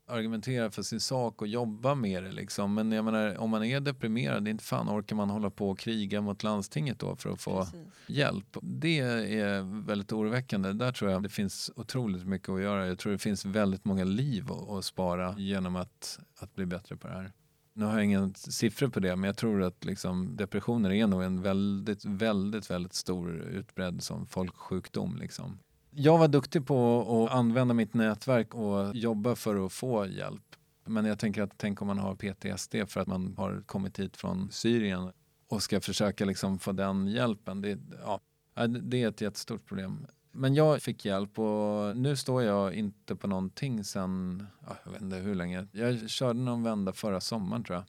[0.08, 2.32] att argumentera för sin sak och jobba med det.
[2.32, 2.74] Liksom.
[2.74, 6.22] Men jag menar, om man är deprimerad, inte fan orkar man hålla på och kriga
[6.22, 7.88] mot landstinget då för att få precis.
[8.08, 8.58] hjälp.
[8.62, 10.74] Det är väldigt oroväckande.
[10.74, 12.88] Där tror jag det finns otroligt mycket att göra.
[12.88, 17.08] Jag tror det finns väldigt många liv att spara genom att, att bli bättre på
[17.08, 17.32] det här.
[17.77, 21.23] Nu har jag inga siffror på det, men jag tror att liksom depressioner är nog
[21.23, 25.17] en väldigt, väldigt, väldigt stor utbredd som folksjukdom.
[25.17, 25.59] Liksom.
[25.91, 30.55] Jag var duktig på att använda mitt nätverk och jobba för att få hjälp.
[30.85, 34.17] Men jag tänker att tänk om man har PTSD för att man har kommit hit
[34.17, 35.11] från Syrien
[35.47, 37.61] och ska försöka liksom få den hjälpen.
[37.61, 38.19] Det, ja,
[38.67, 40.07] det är ett jättestort problem.
[40.38, 44.48] Men jag fick hjälp och nu står jag inte på någonting sen,
[44.86, 45.67] jag vet inte hur länge.
[45.71, 47.86] Jag körde någon vända förra sommaren tror jag.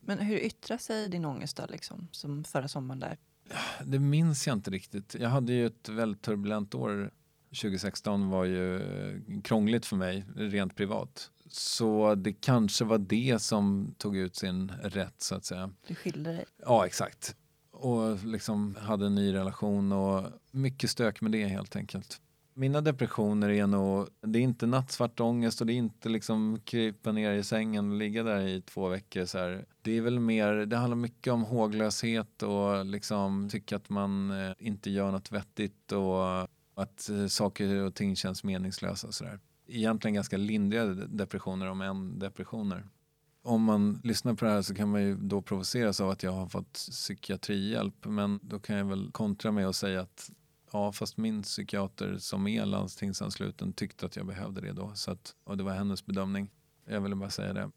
[0.00, 3.18] Men hur yttrar sig din ångest då, liksom, som förra sommaren där?
[3.84, 5.16] Det minns jag inte riktigt.
[5.20, 7.10] Jag hade ju ett väldigt turbulent år.
[7.48, 8.80] 2016 var ju
[9.44, 11.30] krångligt för mig, rent privat.
[11.48, 15.70] Så det kanske var det som tog ut sin rätt så att säga.
[15.86, 16.44] Du skilde dig?
[16.56, 17.36] Ja, exakt
[17.80, 22.20] och liksom hade en ny relation och mycket stök med det helt enkelt.
[22.54, 27.12] Mina depressioner är nog, det är inte nattsvart ångest och det är inte liksom krypa
[27.12, 29.24] ner i sängen och ligga där i två veckor.
[29.24, 29.64] Så här.
[29.82, 34.52] Det är väl mer, det handlar mycket om håglöshet och liksom tycka att man eh,
[34.58, 39.40] inte gör något vettigt och att eh, saker och ting känns meningslösa och sådär.
[39.66, 42.86] Egentligen ganska lindriga depressioner om än depressioner
[43.42, 46.32] om man lyssnar på det här så kan man ju då provoceras av att jag
[46.32, 48.06] har fått psykiatrihjälp.
[48.06, 50.30] Men då kan jag väl kontra med att säga att
[50.72, 54.92] ja, fast min psykiater som är landstingsansluten tyckte att jag behövde det då.
[54.94, 56.50] Så att, och det var hennes bedömning.
[56.86, 57.70] Jag ville bara säga det.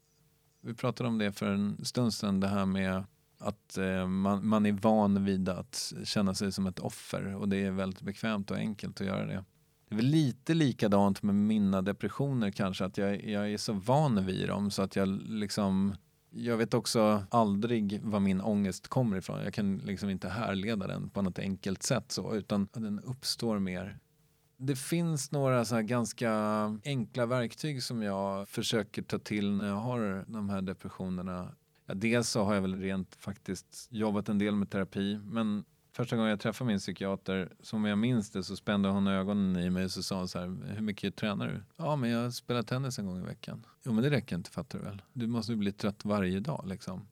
[0.60, 3.04] Vi pratade om det för en stund sedan, det här med
[3.38, 7.56] att eh, man, man är van vid att känna sig som ett offer och det
[7.56, 9.44] är väldigt bekvämt och enkelt att göra det.
[9.88, 14.26] Det är väl lite likadant med mina depressioner kanske, att jag, jag är så van
[14.26, 15.94] vid dem så att jag liksom
[16.36, 19.44] jag vet också aldrig var min ångest kommer ifrån.
[19.44, 23.98] Jag kan liksom inte härleda den på något enkelt sätt så, utan den uppstår mer.
[24.56, 26.32] Det finns några så ganska
[26.84, 31.54] enkla verktyg som jag försöker ta till när jag har de här depressionerna.
[31.86, 35.64] Ja, dels så har jag väl rent faktiskt jobbat en del med terapi, men
[35.96, 39.70] Första gången jag träffade min psykiater, som jag minns det, så spände hon ögonen i
[39.70, 41.62] mig och så sa hon så här, hur mycket tränar du?
[41.76, 43.66] Ja, men jag spelar tennis en gång i veckan.
[43.84, 45.02] Jo, men det räcker inte, fattar du väl?
[45.12, 47.08] Du måste bli trött varje dag liksom.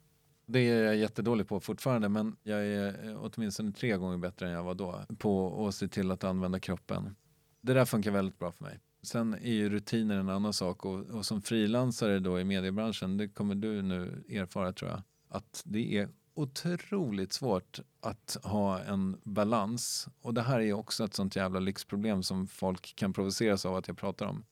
[0.46, 4.52] Det är jag jättedålig på fortfarande, men jag är eh, åtminstone tre gånger bättre än
[4.52, 7.16] jag var då på att se till att använda kroppen.
[7.60, 8.80] Det där funkar väldigt bra för mig.
[9.02, 13.28] Sen är ju rutiner en annan sak och, och som frilansare då i mediebranschen, det
[13.28, 16.08] kommer du nu erfara tror jag, att det är
[16.42, 20.08] otroligt svårt att ha en balans.
[20.22, 23.88] Och det här är också ett sånt jävla lyxproblem som folk kan provoceras av att
[23.88, 24.44] jag pratar om.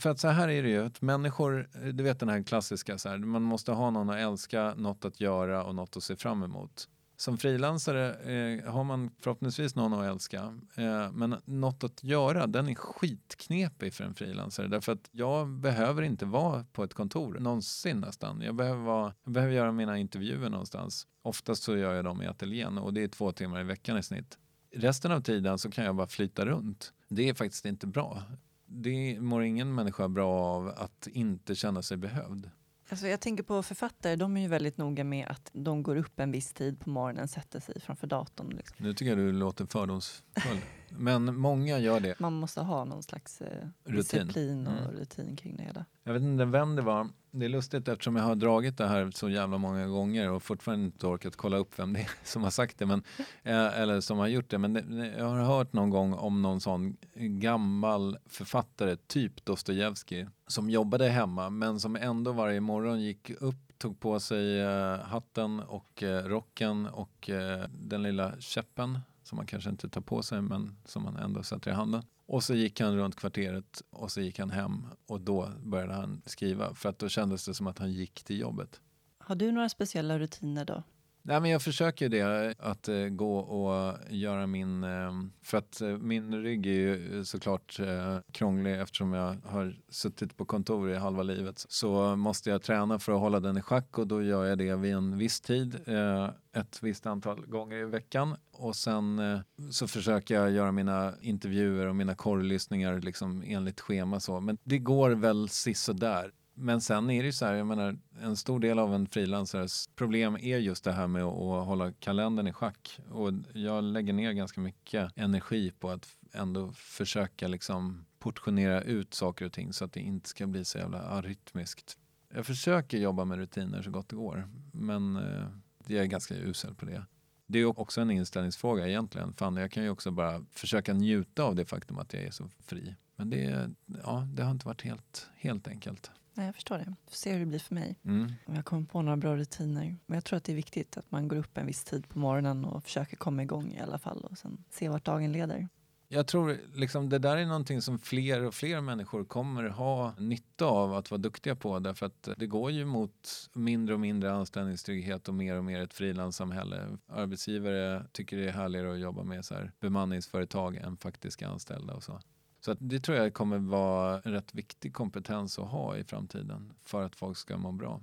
[0.00, 3.08] För att så här är det ju, att människor, du vet den här klassiska, så
[3.08, 6.42] här, man måste ha någon att älska, något att göra och något att se fram
[6.42, 10.58] emot som frilansare eh, har man förhoppningsvis någon att älska.
[10.74, 14.68] Eh, men något att göra, den är skitknepig för en frilansare.
[14.68, 18.40] Därför att jag behöver inte vara på ett kontor någonsin nästan.
[18.40, 21.06] Jag behöver, vara, jag behöver göra mina intervjuer någonstans.
[21.22, 24.02] Oftast så gör jag dem i ateljén och det är två timmar i veckan i
[24.02, 24.38] snitt.
[24.74, 26.92] Resten av tiden så kan jag bara flyta runt.
[27.08, 28.22] Det är faktiskt inte bra.
[28.66, 32.50] Det mår ingen människa bra av att inte känna sig behövd.
[32.88, 36.20] Alltså jag tänker på författare, de är ju väldigt noga med att de går upp
[36.20, 38.50] en viss tid på morgonen, sätter sig framför datorn.
[38.56, 38.76] Liksom.
[38.78, 40.58] Nu tycker jag du låter fördomsfull.
[40.98, 42.20] Men många gör det.
[42.20, 43.96] Man måste ha någon slags eh, Rutin.
[44.26, 44.90] disciplin och Mm.
[44.90, 45.84] rutin kring det hela.
[46.04, 47.08] Jag vet inte vem det var.
[47.30, 50.84] Det är lustigt eftersom jag har dragit det här så jävla många gånger och fortfarande
[50.84, 52.86] inte orkat kolla upp vem det är som har sagt det.
[52.86, 53.02] Men,
[53.42, 54.58] eh, eller som har gjort det.
[54.58, 60.70] Men det, jag har hört någon gång om någon sån gammal författare, typ Dostojevskij, som
[60.70, 66.02] jobbade hemma men som ändå varje morgon gick upp tog på sig eh, hatten och
[66.02, 70.76] eh, rocken och eh, den lilla käppen som man kanske inte tar på sig men
[70.84, 72.02] som man ändå sätter i handen.
[72.26, 76.22] Och så gick han runt kvarteret och så gick han hem och då började han
[76.26, 78.80] skriva för att då kändes det som att han gick till jobbet.
[79.18, 80.82] Har du några speciella rutiner då?
[81.28, 84.84] Nej, men jag försöker det, att eh, gå och göra min...
[84.84, 85.10] Eh,
[85.42, 90.44] för att eh, min rygg är ju såklart eh, krånglig eftersom jag har suttit på
[90.44, 91.64] kontor i halva livet.
[91.68, 94.76] Så måste jag träna för att hålla den i schack och då gör jag det
[94.76, 98.36] vid en viss tid, eh, ett visst antal gånger i veckan.
[98.52, 104.20] Och sen eh, så försöker jag göra mina intervjuer och mina korrlyssningar liksom enligt schema
[104.20, 104.40] så.
[104.40, 106.32] Men det går väl sisådär.
[106.58, 109.88] Men sen är det ju så här, jag menar, en stor del av en frilansares
[109.94, 113.00] problem är just det här med att, att hålla kalendern i schack.
[113.10, 119.44] Och jag lägger ner ganska mycket energi på att ändå försöka liksom portionera ut saker
[119.44, 121.98] och ting så att det inte ska bli så jävla arytmiskt.
[122.34, 125.46] Jag försöker jobba med rutiner så gott det går, men eh,
[125.86, 127.04] jag är ganska usel på det.
[127.46, 129.32] Det är också en inställningsfråga egentligen.
[129.32, 132.48] Fan, jag kan ju också bara försöka njuta av det faktum att jag är så
[132.48, 132.94] fri.
[133.16, 133.70] Men det,
[134.02, 136.10] ja, det har inte varit helt, helt enkelt.
[136.36, 136.94] Nej, jag förstår det.
[137.08, 137.96] Får se hur det blir för mig.
[138.04, 138.32] Mm.
[138.46, 139.96] Jag kommer på några bra rutiner.
[140.06, 142.18] Men jag tror att det är viktigt att man går upp en viss tid på
[142.18, 145.68] morgonen och försöker komma igång i alla fall och sen se vart dagen leder.
[146.08, 150.64] Jag tror liksom det där är någonting som fler och fler människor kommer ha nytta
[150.64, 155.28] av att vara duktiga på därför att det går ju mot mindre och mindre anställningstrygghet
[155.28, 156.98] och mer och mer ett frilanssamhälle.
[157.08, 162.02] Arbetsgivare tycker det är härligare att jobba med så här bemanningsföretag än faktiska anställda och
[162.02, 162.20] så.
[162.66, 167.02] Så det tror jag kommer vara en rätt viktig kompetens att ha i framtiden för
[167.02, 168.00] att folk ska må bra.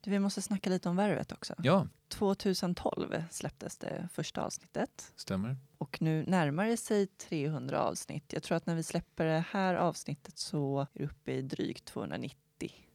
[0.00, 1.54] Du, vi måste snacka lite om Värvet också.
[1.58, 5.56] Ja, 2012 släpptes det första avsnittet stämmer.
[5.78, 8.32] och nu närmar det sig 300 avsnitt.
[8.32, 11.84] Jag tror att när vi släpper det här avsnittet så är det uppe i drygt
[11.84, 12.38] 290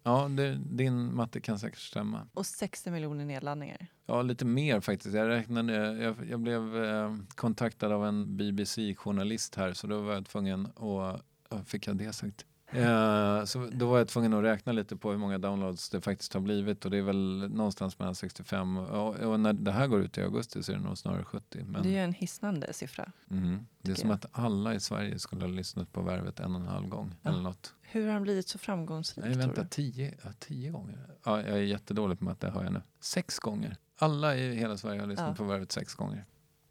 [0.03, 2.27] Ja, det, din matte kan säkert stämma.
[2.33, 3.87] och 60 miljoner nedladdningar.
[4.05, 5.15] Ja, lite mer faktiskt.
[5.15, 10.25] Jag, räknade, jag, jag blev eh, kontaktad av en BBC-journalist här så då var jag
[10.25, 11.25] tvungen att...
[11.65, 12.45] Fick jag det sagt?
[12.73, 16.33] Eh, så då var jag tvungen att räkna lite på hur många downloads det faktiskt
[16.33, 20.01] har blivit och det är väl någonstans mellan 65 och, och när det här går
[20.01, 21.63] ut i augusti så är det nog snarare 70.
[21.65, 23.11] Men, Det är ju en hisnande siffra.
[23.25, 23.67] Mhm.
[23.81, 24.15] det är som jag.
[24.15, 27.29] att alla i Sverige skulle ha lyssnat på Värvet en och en halv gång Ja.
[27.29, 27.73] eller något.
[27.81, 29.25] Hur har den blivit så framgångsrik?
[29.25, 30.97] Nej, vänta, tio, ja, tio gånger?
[31.25, 32.81] Ja, jag är jättedålig på matte, hör jag nu.
[32.99, 33.77] Sex gånger.
[33.99, 35.35] Alla i hela Sverige har lyssnat Ja.
[35.35, 36.25] på Värvet sex gånger.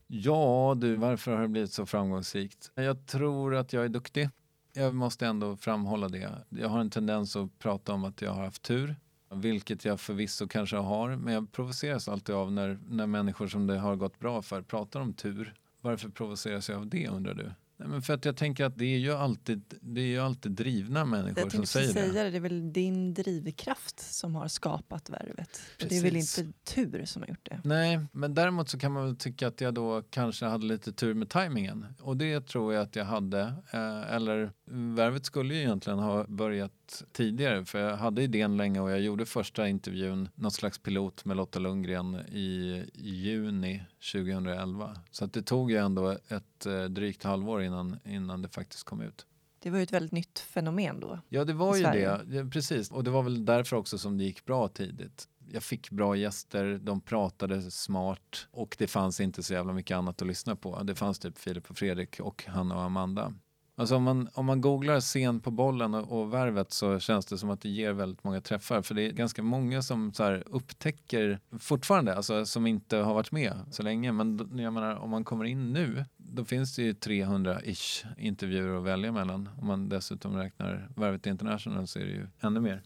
[0.06, 2.70] Ja, du, varför har det blivit så framgångsrikt?
[2.74, 4.28] Jag tror att jag är duktig.
[4.72, 6.30] Jag måste ändå framhålla det.
[6.48, 8.96] Jag har en tendens att prata om att jag har haft tur,
[9.34, 11.16] vilket jag förvisso kanske har.
[11.16, 15.00] Men jag provoceras alltid av när, när människor som det har gått bra för pratar
[15.00, 15.54] om tur.
[15.80, 17.50] Varför provoceras jag av det undrar du?
[17.80, 20.52] Nej, men för att jag tänker att det är ju alltid, det är ju alltid
[20.52, 21.92] drivna människor Jag som säger det.
[21.92, 22.30] säga det.
[22.30, 25.60] Det är väl din drivkraft som har skapat Värvet.
[25.88, 27.60] Det är väl inte tur som har gjort det.
[27.64, 31.14] Nej, men däremot så kan man väl tycka att jag då kanske hade lite tur
[31.14, 31.86] med tajmingen.
[32.00, 33.40] Och det tror jag att jag hade.
[33.72, 38.90] Eh, eller värvet skulle ju egentligen ha börjat tidigare för jag hade idén länge och
[38.90, 44.96] jag gjorde första intervjun, något slags pilot med Lotta Lundgren i juni 2011.
[45.10, 49.00] Så att det tog ju ändå ett eh, drygt halvår innan, innan det faktiskt kom
[49.00, 49.26] ut.
[49.62, 51.18] Det var ju ett väldigt nytt fenomen då.
[51.28, 52.24] Ja, det var ju det.
[52.28, 52.90] Ja, precis.
[52.90, 55.28] Och det var väl därför också som det gick bra tidigt.
[55.52, 60.22] Jag fick bra gäster, de pratade smart och det fanns inte så jävla mycket annat
[60.22, 60.82] att lyssna på.
[60.82, 63.34] Det fanns typ Filip och Fredrik och Hanna och Amanda.
[63.80, 67.38] Alltså om man, om man googlar scen på bollen och, och värvet så känns det
[67.38, 68.82] som att det ger väldigt många träffar.
[68.82, 73.32] För det är ganska många som så här upptäcker fortfarande, alltså som inte har varit
[73.32, 74.12] med så länge.
[74.12, 78.78] Men då- jag menar, om man kommer in nu, då finns det ju 300-ish intervjuer
[78.78, 79.48] att välja mellan.
[79.60, 82.82] Om man dessutom räknar Värvet International så är det ju ännu mer.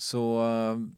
[0.00, 0.44] Så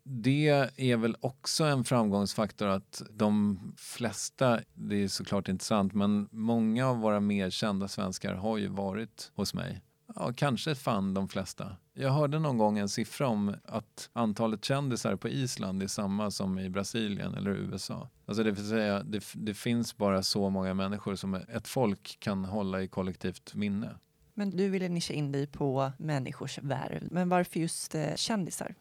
[0.03, 6.29] det är väl också en framgångsfaktor att de flesta, det är såklart inte sant, men
[6.33, 9.81] många av våra mer kända svenskar har ju varit hos mig.
[10.15, 11.77] Ja, kanske fan de flesta.
[11.95, 16.59] Jag hörde någon gång en siffra om att antalet kändisar på Island är samma som
[16.59, 18.09] i Brasilien eller USA.
[18.27, 22.45] Alltså det vill säga, det, det finns bara så många människor som ett folk kan
[22.45, 23.97] hålla i kollektivt minne.
[24.35, 27.09] Men du ville nischa in dig på människors värv.
[27.11, 28.75] Men varför just eh, kändisar?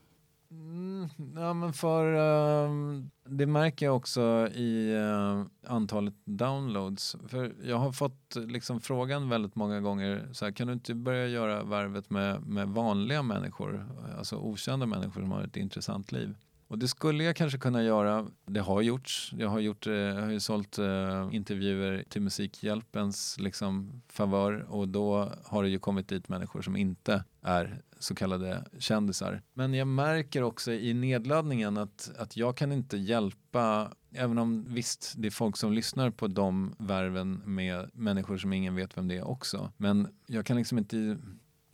[0.52, 7.16] Mm, Ja, men för uh, det märker jag också i uh, antalet downloads.
[7.28, 11.28] För jag har fått liksom frågan väldigt många gånger, så här, kan du inte börja
[11.28, 13.86] göra värvet med, med vanliga människor,
[14.18, 16.36] alltså okända människor som har ett intressant liv?
[16.68, 18.28] Och det skulle jag kanske kunna göra.
[18.45, 19.34] Det har gjorts.
[19.38, 24.88] Jag har, gjort, eh, jag har ju sålt uh, intervjuer till Musikhjälpens liksom, favör och
[24.88, 29.41] då har det ju kommit dit människor som inte är så kallade kändisar.
[29.54, 35.14] Men jag märker också i nedladdningen att, att jag kan inte hjälpa Även om visst,
[35.18, 39.18] det är folk som lyssnar på de värven med människor som ingen vet vem det
[39.18, 39.72] är också.
[39.78, 41.18] Men jag kan liksom inte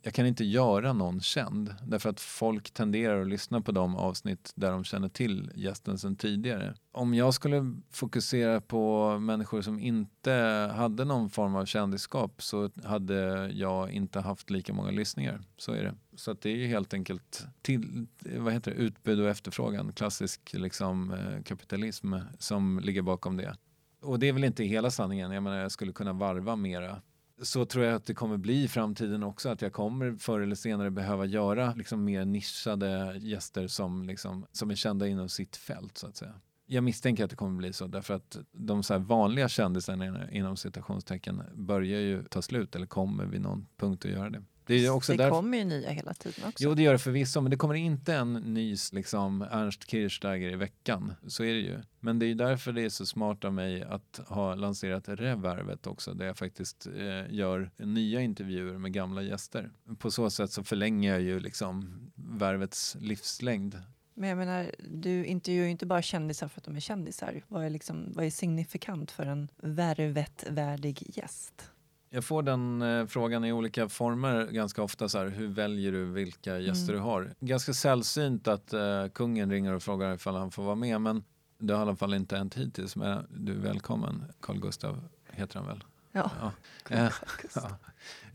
[0.06, 4.52] jag kan inte göra någon känd därför att folk tenderar att lyssna på de avsnitt
[4.56, 6.76] där de känner till gästen sedan tidigare.
[6.92, 10.32] Om jag skulle fokusera på människor som inte
[10.76, 15.42] hade någon form av kändisskap så hade jag inte haft lika många lyssningar.
[15.58, 15.96] Så är det.
[16.16, 21.12] Så att det är helt enkelt till, vad heter det, utbud och efterfrågan, klassisk liksom,
[21.12, 23.56] eh, kapitalism som ligger bakom det.
[24.02, 25.32] Och det är väl inte hela sanningen.
[25.32, 27.02] Jag menar, jag skulle kunna varva mera
[27.42, 30.56] så tror jag att det kommer bli i framtiden också att jag kommer förr eller
[30.56, 35.98] senare behöva göra liksom mer nischade gäster som, liksom, som är kända inom sitt fält
[35.98, 36.34] så att säga.
[36.68, 41.44] Jag misstänker att det kommer bli så därför att de så vanliga kändisarna inom citationstecken
[41.56, 44.44] börjar ju ta slut eller kommer vid någon punkt att göra det.
[44.66, 45.36] Det, är också det därför...
[45.36, 46.64] kommer ju nya hela tiden också.
[46.64, 50.56] Jo, det gör det förvisso, men det kommer inte en ny liksom, Ernst Kirchsteiger i
[50.56, 51.14] veckan.
[51.28, 51.80] Så är det ju.
[52.00, 56.14] Men det är därför det är så smart av mig att ha lanserat Revervet också,
[56.14, 59.72] där jag faktiskt eh, gör nya intervjuer med gamla gäster.
[59.98, 63.82] På så sätt så förlänger jag ju liksom värvets livslängd.
[64.14, 67.44] Men jag menar, du intervjuar ju inte bara kändisar för att de är kändisar.
[67.48, 71.72] Vad är, liksom, vad är signifikant för en värvetvärdig gäst?
[72.16, 75.10] Jag får den eh, frågan i olika former ganska ofta.
[75.10, 76.96] Så här, hur väljer du vilka gäster mm.
[76.96, 77.34] du har?
[77.40, 81.02] Ganska sällsynt att eh, kungen ringer och frågar ifall han får vara med.
[81.02, 81.24] Men
[81.58, 82.96] det har i alla fall inte hänt hittills.
[82.96, 84.24] Men du är välkommen.
[84.40, 85.84] Carl Gustav heter han väl?
[86.12, 86.32] Ja.
[86.42, 86.52] ja.
[86.96, 87.12] Eh,
[87.56, 87.70] ja.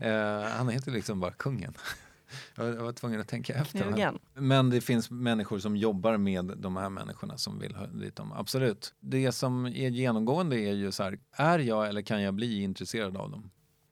[0.07, 1.73] Eh, han heter liksom bara kungen.
[2.55, 4.17] Jag var tvungen att tänka efter.
[4.33, 8.33] Men det finns människor som jobbar med de här människorna som vill ha dit dem.
[8.33, 8.93] Absolut.
[8.99, 13.17] Det som är genomgående är ju så här, är jag eller kan jag bli intresserad
[13.17, 13.51] av dem?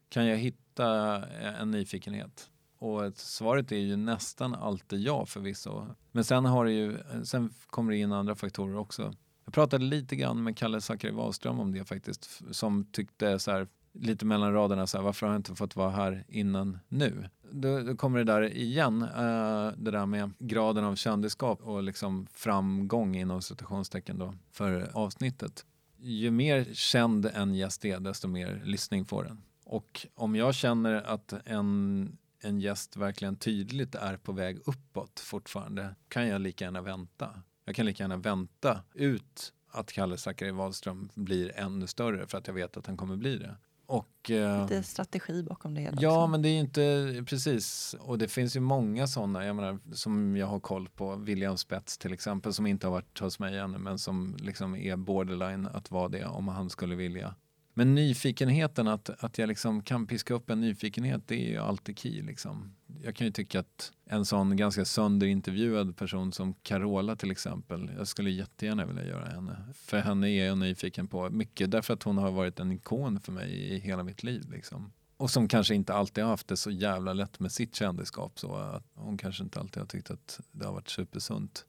[0.10, 2.50] Kan jag hitta eh, en nyfikenhet?
[2.80, 5.86] Och svaret är ju nästan alltid ja förvisso.
[6.12, 9.14] Men sen, har det ju, eh, sen kommer det in andra faktorer också.
[9.46, 12.42] Jag pratade lite grann med Kalle Zackari Wahlström om det faktiskt.
[12.52, 15.90] Som tyckte så här, lite mellan raderna, så här, varför har jag inte fått vara
[15.90, 17.30] här innan nu?
[17.52, 22.28] Då, då kommer det där igen, uh, det där med graden av kändisskap och liksom
[22.34, 25.66] framgång inom citationstecken då för avsnittet.
[25.98, 29.42] Ju mer känd en gäst är, desto mer lyssning får den.
[29.70, 35.96] Och om jag känner att en, en gäst verkligen tydligt är på väg uppåt fortfarande
[36.08, 37.42] kan jag lika gärna vänta.
[37.66, 42.48] Jag kan lika gärna vänta ut att Kalle Zackari Wahlström blir ännu större för att
[42.48, 43.56] jag vet att han kommer bli det.
[43.86, 45.98] Och, eh, Lite strategi bakom det hela.
[46.02, 46.28] Ja, också.
[46.28, 47.96] men det är inte precis.
[48.00, 51.16] Och det finns ju många sådana, jag menar, som jag har koll på.
[51.16, 54.96] William Spets till exempel, som inte har varit hos mig ännu, men som liksom är
[54.96, 57.36] borderline att vara det om han skulle vilja.
[57.80, 62.00] Men nyfikenheten, att, att jag liksom kan piska upp en nyfikenhet, det är ju alltid
[62.00, 62.22] key.
[62.22, 62.76] Liksom.
[63.04, 68.08] Jag kan ju tycka att en sån ganska sönderintervjuad person som Carola till exempel, jag
[68.08, 69.58] skulle jättegärna vilja göra henne.
[69.74, 73.32] För henne är jag nyfiken på, mycket därför att hon har varit en ikon för
[73.32, 74.52] mig i hela mitt liv.
[74.52, 74.92] Liksom.
[75.18, 78.40] Och som kanske inte alltid har haft det så jävla lätt med sitt kändisskap.
[78.40, 81.66] Så att hon kanske inte alltid har tyckt att det har varit supersunt.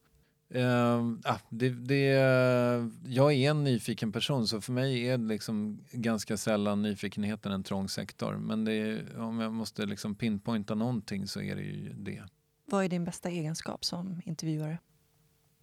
[0.55, 2.03] Uh, ah, det, det,
[3.05, 7.89] jag är en nyfiken person så för mig är liksom ganska sällan nyfikenheten en trång
[7.89, 8.37] sektor.
[8.37, 12.23] Men är, om jag måste liksom pinpointa någonting så är det ju det.
[12.65, 14.77] Vad är din bästa egenskap som intervjuare?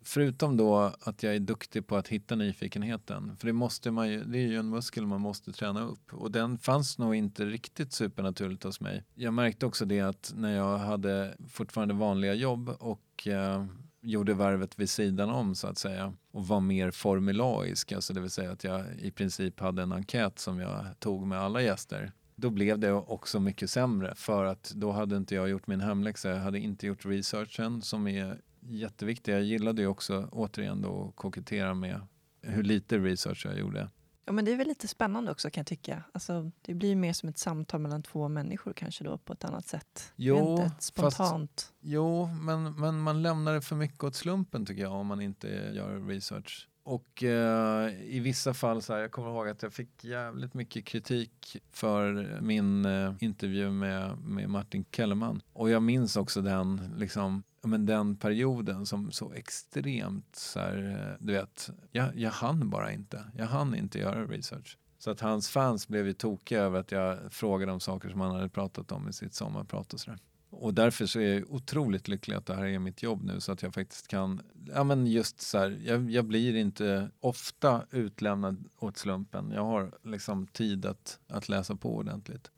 [0.02, 3.36] Förutom då att jag är duktig på att hitta nyfikenheten.
[3.36, 6.14] För det, måste man ju, det är ju en muskel man måste träna upp.
[6.14, 9.04] Och den fanns nog inte riktigt supernaturligt hos mig.
[9.14, 13.66] Jag märkte också det att när jag hade fortfarande vanliga jobb och uh,
[14.00, 18.30] gjorde värvet vid sidan om så att säga och var mer formulaisk, alltså det vill
[18.30, 22.12] säga att jag i princip hade en enkät som jag tog med alla gäster.
[22.36, 26.30] Då blev det också mycket sämre för att då hade inte jag gjort min hemläxa,
[26.30, 29.32] jag hade inte gjort researchen som är jätteviktig.
[29.32, 32.00] Jag gillade ju också återigen då att kokettera med
[32.42, 33.90] hur lite research jag gjorde.
[34.28, 36.02] Ja, men det är väl lite spännande också kan jag tycka.
[36.12, 39.66] Alltså, det blir mer som ett samtal mellan två människor kanske då på ett annat
[39.66, 40.12] sätt.
[40.16, 41.50] Jo, inte spontant.
[41.60, 45.20] Fast, jo men, men man lämnar det för mycket åt slumpen tycker jag om man
[45.20, 46.67] inte gör research.
[46.88, 50.84] Och eh, i vissa fall, så här, jag kommer ihåg att jag fick jävligt mycket
[50.84, 55.42] kritik för min eh, intervju med, med Martin Kellerman.
[55.52, 61.26] Och jag minns också den, liksom, men den perioden som så extremt, så här, eh,
[61.26, 63.24] du vet, jag, jag hann bara inte.
[63.36, 64.78] Jag hann inte göra research.
[64.98, 68.34] Så att hans fans blev ju tokiga över att jag frågade om saker som han
[68.34, 70.18] hade pratat om i sitt sommarprat och sådär.
[70.60, 73.52] Och därför så är jag otroligt lycklig att det här är mitt jobb nu så
[73.52, 74.42] att jag faktiskt kan,
[74.74, 79.50] ja men just så här, jag, jag blir inte ofta utlämnad åt slumpen.
[79.54, 82.50] Jag har liksom tid att, att läsa på ordentligt.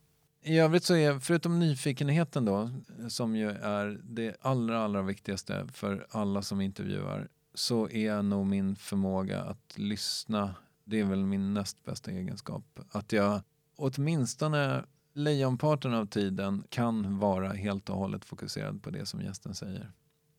[0.42, 2.70] I övrigt så är, förutom nyfikenheten då,
[3.08, 8.76] som ju är det allra, allra viktigaste för alla som intervjuar, så är nog min
[8.76, 12.80] förmåga att lyssna, det är väl min näst bästa egenskap.
[12.90, 13.40] Att jag
[13.76, 14.84] åtminstone
[15.20, 19.90] lejonparten av tiden kan vara helt och hållet fokuserad på det som gästen säger.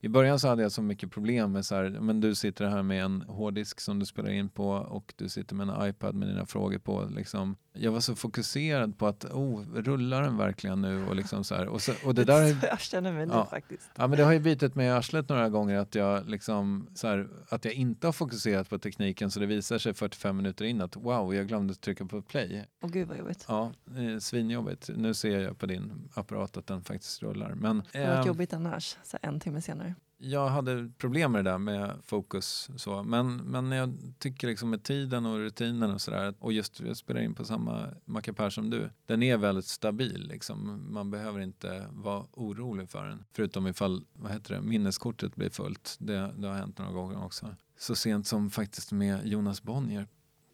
[0.03, 2.83] I början så hade jag så mycket problem med så här, men du sitter här
[2.83, 6.27] med en hårddisk som du spelar in på och du sitter med en iPad med
[6.27, 7.07] dina frågor på.
[7.15, 7.55] Liksom.
[7.73, 11.05] Jag var så fokuserad på att, oh, rullar den verkligen nu?
[11.05, 11.67] Och, liksom så här.
[11.67, 13.89] och, så, och det där, jag känner mig nu ja, faktiskt.
[13.95, 17.07] Ja, men det har ju bitit mig i arslet några gånger att jag, liksom, så
[17.07, 20.81] här, att jag inte har fokuserat på tekniken så det visar sig 45 minuter in
[20.81, 22.65] att wow, jag glömde trycka på play.
[22.83, 23.45] Åh gud vad jobbigt.
[23.47, 24.89] Ja, eh, svinjobbigt.
[24.95, 27.53] Nu ser jag på din apparat att den faktiskt rullar.
[27.55, 29.90] Men, Det var eh, jobbigt annars, så en timme senare
[30.23, 32.69] jag hade problem med det där med fokus.
[32.75, 33.03] Så.
[33.03, 37.21] Men, men jag tycker liksom med tiden och rutinen och sådär och just jag spelar
[37.21, 38.89] in på samma mackapär som du.
[39.05, 40.27] Den är väldigt stabil.
[40.27, 40.85] Liksom.
[40.89, 43.23] Man behöver inte vara orolig för den.
[43.33, 45.95] Förutom ifall vad heter det, minneskortet blir fullt.
[45.99, 47.55] Det, det har hänt några gånger också.
[47.77, 50.07] Så sent som faktiskt med Jonas Bonnier.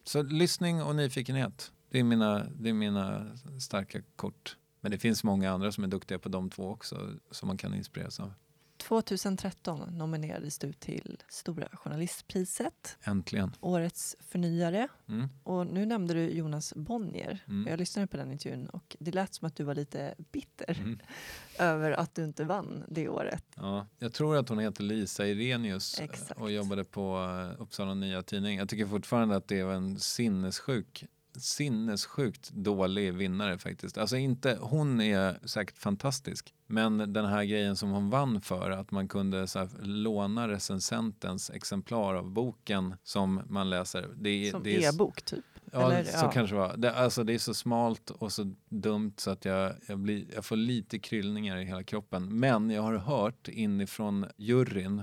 [0.04, 1.72] Så lyssning och nyfikenhet.
[1.90, 3.26] Det är mina, det är mina
[3.60, 4.56] starka kort.
[4.80, 7.74] Men det finns många andra som är duktiga på de två också som man kan
[7.74, 8.32] inspireras av.
[8.78, 13.52] 2013 nominerades du till Stora Journalistpriset, Äntligen.
[13.60, 14.88] Årets förnyare.
[15.08, 15.28] Mm.
[15.42, 17.44] Och nu nämnde du Jonas Bonnier.
[17.48, 17.66] Mm.
[17.70, 20.98] Jag lyssnade på den intervjun och det lät som att du var lite bitter Mm.
[21.58, 23.44] över att du inte vann det året.
[23.56, 26.40] Ja, jag tror att hon heter Lisa Irenius eh, Exakt.
[26.40, 27.16] och jobbade på
[27.56, 28.58] eh, Uppsala Nya Tidning.
[28.58, 31.04] Jag tycker fortfarande att det var en sinnessjuk
[31.38, 33.98] sinnessjukt dålig vinnare faktiskt.
[33.98, 36.54] Alltså inte, hon är säkert fantastisk.
[36.66, 41.50] Men den här grejen som hon vann för, att man kunde så här, låna recensentens
[41.50, 44.08] exemplar av boken som man läser.
[44.16, 45.44] Det, är- Som e-bok typ.
[45.72, 46.30] Ja, Eller, så ja.
[46.30, 46.76] kanske det var.
[46.76, 50.44] Det, alltså, det är så smalt och så dumt så att jag, jag, blir, jag
[50.44, 52.38] får lite kryllningar i hela kroppen.
[52.38, 55.02] Men jag har hört inifrån juryn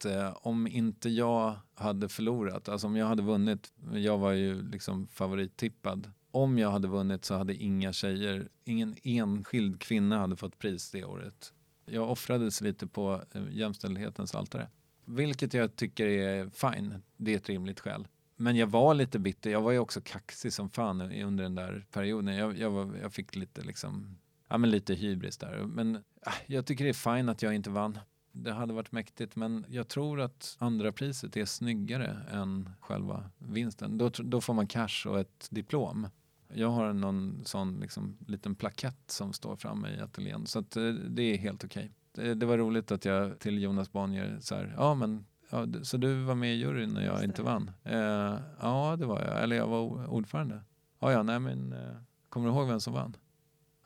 [0.00, 4.62] att eh, om inte jag hade förlorat, alltså om jag hade vunnit, jag var ju
[4.62, 6.10] liksom favorittippad.
[6.30, 11.04] Om jag hade vunnit så hade inga tjejer, ingen enskild kvinna hade fått pris det
[11.04, 11.52] året.
[11.86, 14.68] Jag offrades lite på eh, jämställdhetens altare.
[15.04, 18.08] Vilket jag tycker är fine, det är ett rimligt skäl.
[18.36, 21.86] Men jag var lite bitter, jag var ju också kaxig som fan under den där
[21.90, 22.34] perioden.
[22.34, 25.64] Jag, jag, var, jag fick lite liksom, ja men lite hybris där.
[25.66, 27.98] Men ah, jag tycker det är fine att jag inte vann.
[28.32, 33.98] Det hade varit mäktigt men jag tror att andra priset är snyggare än själva vinsten.
[33.98, 36.08] Då, då får man cash och ett diplom.
[36.54, 40.88] Jag har någon sån liksom, liten plakett som står framme i ateljén så att, eh,
[40.88, 41.92] det är helt okej.
[42.12, 45.96] Det, det var roligt att jag till Jonas Bonnier så här, ja men Ja, så
[45.96, 47.70] du var med i juryn när jag inte vann?
[47.84, 49.42] Eh, ja, det var jag.
[49.42, 50.60] Eller jag var ordförande.
[50.98, 51.96] Ja, ja, nej men eh,
[52.28, 53.16] kommer du ihåg vem som vann?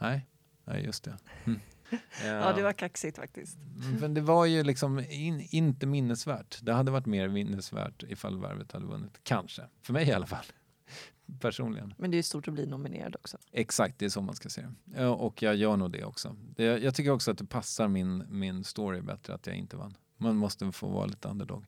[0.00, 0.28] Nej,
[0.64, 1.16] nej just det.
[1.44, 1.60] Mm.
[2.24, 3.56] Ja, det var kaxigt faktiskt.
[3.56, 6.58] Mm, Men det var ju liksom in, inte minnesvärt.
[6.62, 9.20] Det hade varit mer minnesvärt ifall Värvet hade vunnit.
[9.22, 9.62] Kanske.
[9.82, 10.44] För mig i alla fall.
[11.40, 11.94] Personligen.
[11.98, 13.38] Men det är stort att bli nominerad också.
[13.52, 15.06] Exakt, det är så man ska se det.
[15.06, 16.36] Och jag gör nog det också.
[16.56, 19.96] Jag tycker också att det passar min, min story bättre att jag inte vann.
[20.16, 21.64] Man måste få vara lite underdog.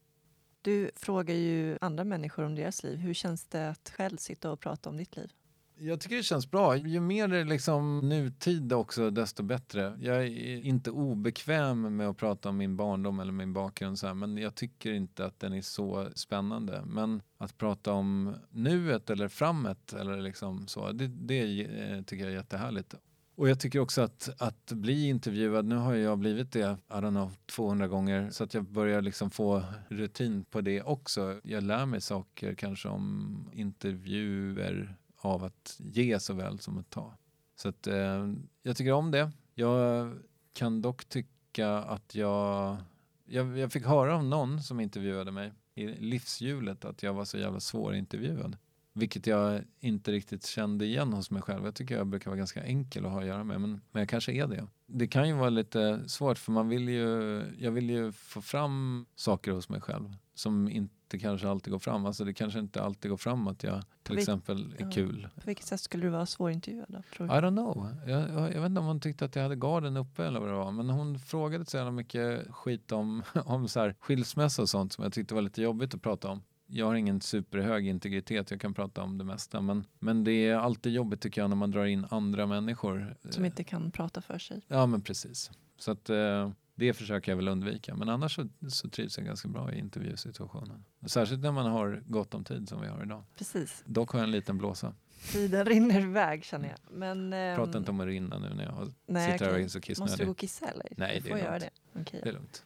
[0.63, 2.99] Du frågar ju andra människor om deras liv.
[2.99, 5.33] Hur känns det att själv sitta och prata om ditt liv?
[5.79, 6.77] Jag tycker det känns bra.
[6.77, 9.97] Ju mer liksom nutid också, desto bättre.
[10.01, 14.15] Jag är inte obekväm med att prata om min barndom eller min bakgrund, så här,
[14.15, 16.83] men jag tycker inte att den är så spännande.
[16.87, 22.33] Men att prata om nuet eller framåt, eller liksom så, det, det eh, tycker jag
[22.33, 22.95] är jättehärligt.
[23.35, 27.11] Och jag tycker också att, att bli intervjuad, nu har jag blivit det, I don't
[27.11, 31.41] know, 200 gånger, så att jag börjar liksom få rutin på det också.
[31.43, 34.97] Jag lär mig saker kanske om intervjuer
[35.27, 37.17] av att ge såväl som att ta.
[37.57, 39.31] Så att, eh, jag tycker om det.
[39.55, 40.13] Jag
[40.53, 42.77] kan dock tycka att jag,
[43.25, 43.59] jag...
[43.59, 47.61] Jag fick höra av någon som intervjuade mig i livshjulet att jag var så jävla
[47.61, 48.57] svårintervjuad.
[48.93, 51.65] Vilket jag inte riktigt kände igen hos mig själv.
[51.65, 54.09] Jag tycker jag brukar vara ganska enkel att ha att göra med, men, men jag
[54.09, 54.67] kanske är det.
[54.87, 59.07] Det kan ju vara lite svårt för man vill ju, jag vill ju få fram
[59.15, 62.07] saker hos mig själv som inte kanske alltid går fram.
[62.07, 64.91] Alltså det kanske inte alltid går fram att jag till Vil exempel är ja.
[64.91, 65.29] kul.
[65.35, 67.03] På vilket sätt skulle du vara svårintervjuad då?
[67.17, 67.89] Tror I don't know.
[68.07, 70.49] Jag, jag, jag, vet inte om hon tyckte att jag hade garden uppe eller vad
[70.49, 70.73] det var.
[70.73, 75.05] Men hon frågade så jävla mycket skit om, om så här skilsmässa och sånt som
[75.05, 78.75] jag tyckte var lite jobbigt att prata om jag har ingen superhög integritet, jag kan
[78.75, 79.61] prata om det mesta.
[79.61, 83.17] Men, men det är alltid jobbigt tycker jag när man drar in andra människor.
[83.31, 84.63] Som inte kan prata för sig.
[84.69, 85.51] Ja men precis.
[85.79, 87.95] Så att eh, det försöker jag väl undvika.
[87.95, 90.85] Men annars så, så trivs jag ganska bra i intervjusituationen.
[91.07, 93.25] Särskilt när man har gott om tid som vi har idag.
[93.37, 93.83] Precis.
[93.87, 94.95] Dock har jag en liten blåsa.
[95.33, 96.79] Tiden rinner iväg känner jag.
[96.91, 99.69] Men, ähm, Prata inte om att rinna nu när jag nej, sitter här och är
[99.69, 100.11] så kissnödig.
[100.11, 100.87] Måste du gå och kissa eller?
[100.97, 101.71] Nej, det är, göra det.
[102.01, 102.21] Okay.
[102.23, 102.65] det är lugnt.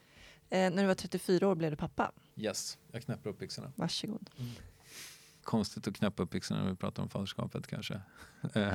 [0.49, 2.11] Eh, när du var 34 år blev du pappa.
[2.35, 3.71] Yes, jag knäpper upp byxorna.
[3.75, 4.29] Varsågod.
[4.37, 4.51] Mm.
[5.43, 8.01] Konstigt att knäppa upp byxorna när vi pratar om faderskapet kanske.
[8.53, 8.73] Eh,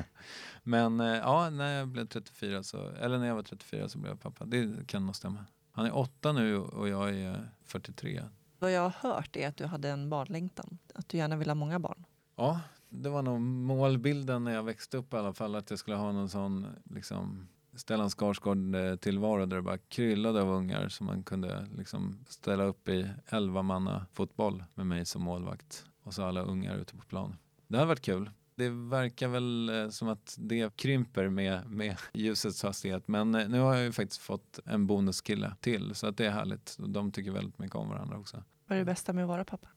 [0.62, 4.12] men eh, ja, när jag blev 34 så, eller när jag var 34 så blev
[4.12, 4.44] jag pappa.
[4.44, 5.44] Det kan nog stämma.
[5.70, 8.22] Han är åtta nu och jag är 43.
[8.58, 10.78] Vad jag har hört är att du hade en barnlängtan.
[10.94, 12.04] Att du gärna vill ha många barn.
[12.36, 15.54] Ja, det var nog målbilden när jag växte upp i alla fall.
[15.54, 20.88] Att jag skulle ha någon sån liksom, Stellan Skarsgård-tillvaro där det bara kryllade av ungar
[20.88, 26.14] som man kunde liksom ställa upp i elva manna fotboll med mig som målvakt och
[26.14, 27.36] så alla ungar ute på plan.
[27.68, 28.30] Det hade varit kul.
[28.54, 33.60] Det verkar väl eh, som att det krymper med, med ljusets hastighet men eh, nu
[33.60, 36.76] har jag ju faktiskt fått en bonuskille till så att det är härligt.
[36.78, 38.42] De tycker väldigt mycket om varandra också.
[38.66, 39.68] Vad är det bästa med att vara pappa?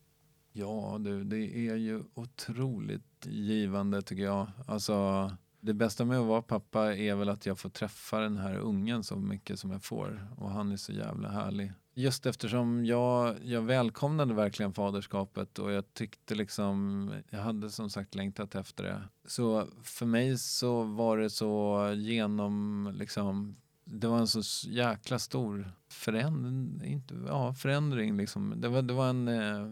[0.51, 4.47] Ja du, det är ju otroligt givande tycker jag.
[4.67, 8.55] Alltså det bästa med att vara pappa är väl att jag får träffa den här
[8.55, 10.27] ungen så mycket som jag får.
[10.37, 11.71] Och han är så jävla härlig.
[11.99, 18.15] Just eftersom jag, jag välkomnade verkligen faderskapet och jag tyckte liksom, jag hade som sagt
[18.15, 19.01] längtat efter det.
[19.25, 25.71] Så för mig så var det så genom, liksom, det var en så jäkla stor
[25.89, 26.91] förändring.
[26.91, 28.61] Inte, ja, förändring liksom.
[28.61, 29.71] Det var, det var en, eh,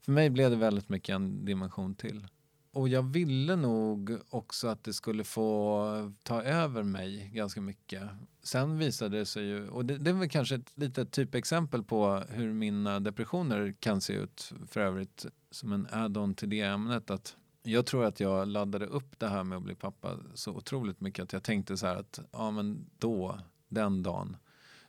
[0.00, 2.26] för mig blev det väldigt mycket en dimension till.
[2.74, 8.02] Och jag ville nog också att det skulle få ta över mig ganska mycket.
[8.42, 12.22] Sen visade det sig ju, och det, det är väl kanske ett litet typexempel på
[12.28, 17.10] hur mina depressioner kan se ut för övrigt som en add-on till det ämnet.
[17.10, 21.00] Att jag tror att jag laddade upp det här med att bli pappa så otroligt
[21.00, 24.36] mycket att jag tänkte så här att ja men då, den dagen,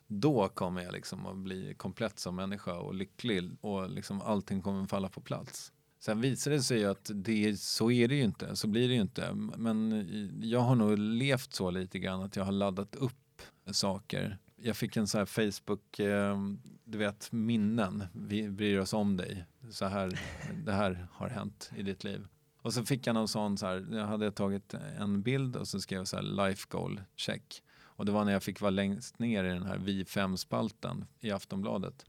[0.06, 4.86] då kommer jag liksom att bli komplett som människa och lycklig och liksom allting kommer
[4.86, 5.72] falla på plats.
[5.98, 8.94] Sen visar det sig ju att det, så är det ju inte, så blir det
[8.94, 9.34] ju inte.
[9.56, 10.08] Men
[10.42, 14.38] jag har nog levt så lite grann att jag har laddat upp saker.
[14.56, 16.38] Jag fick en sån här Facebook, eh,
[16.84, 19.44] du vet minnen, vi bryr oss om dig.
[19.70, 20.20] Så här,
[20.64, 22.26] det här har hänt i ditt liv.
[22.62, 25.80] Och så fick jag någon sån, så här, jag hade tagit en bild och så
[25.80, 27.62] skrev jag så här life goal check.
[27.78, 31.30] Och det var när jag fick vara längst ner i den här vi fem-spalten i
[31.30, 32.06] Aftonbladet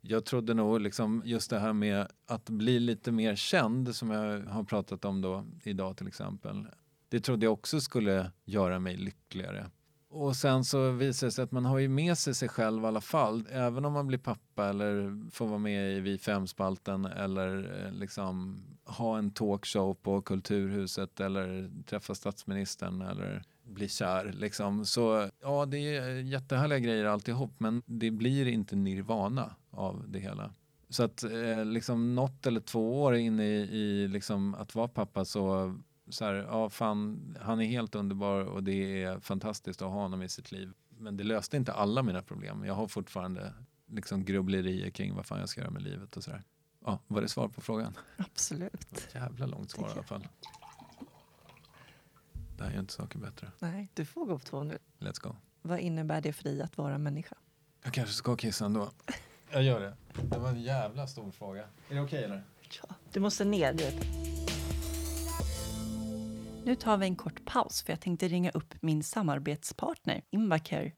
[0.00, 4.40] jag trodde nog liksom just det här med att bli lite mer känd som jag
[4.40, 6.66] har pratat om då idag till exempel.
[7.08, 9.70] Det trodde jag också skulle göra mig lyckligare.
[10.10, 12.86] Och sen så visar det sig att man har ju med sig sig själv i
[12.86, 13.46] alla fall.
[13.50, 18.62] Även om man blir pappa eller får vara med i Vi fem-spalten eller eh, liksom
[18.84, 24.32] ha en talkshow på Kulturhuset eller träffa statsministern eller bli kär.
[24.32, 24.86] Liksom.
[24.86, 30.52] Så ja, det är jättehärliga grejer alltihop men det blir inte nirvana av det hela.
[30.88, 35.24] Så att eh, liksom något eller två år in i, i liksom att vara pappa
[35.24, 35.76] så,
[36.08, 40.22] så här, ja fan, han är helt underbar och det är fantastiskt att ha honom
[40.22, 40.72] i sitt liv.
[40.98, 42.64] Men det löste inte alla mina problem.
[42.64, 43.52] Jag har fortfarande
[43.86, 46.42] liksom grubblerier kring vad fan jag ska göra med livet och sådär.
[46.84, 47.94] Ja, var det svar på frågan?
[48.16, 49.08] Absolut.
[49.14, 50.28] Jävla långt svar i alla fall.
[52.58, 53.50] Det här gör inte saker bättre.
[53.58, 54.78] Nej, du får gå på två nu.
[54.98, 55.34] Let's go.
[55.62, 57.36] Vad innebär det för dig att vara människa?
[57.82, 58.90] Jag kanske ska kissa ändå.
[59.50, 59.96] Jag gör det.
[60.22, 61.62] Det var en jävla stor fråga.
[61.62, 62.42] Är det okej okay, eller?
[62.82, 63.72] Ja, du måste ner.
[63.72, 63.84] Du
[66.64, 70.92] Nu tar vi en kort paus för jag tänkte ringa upp min samarbetspartner Invacare.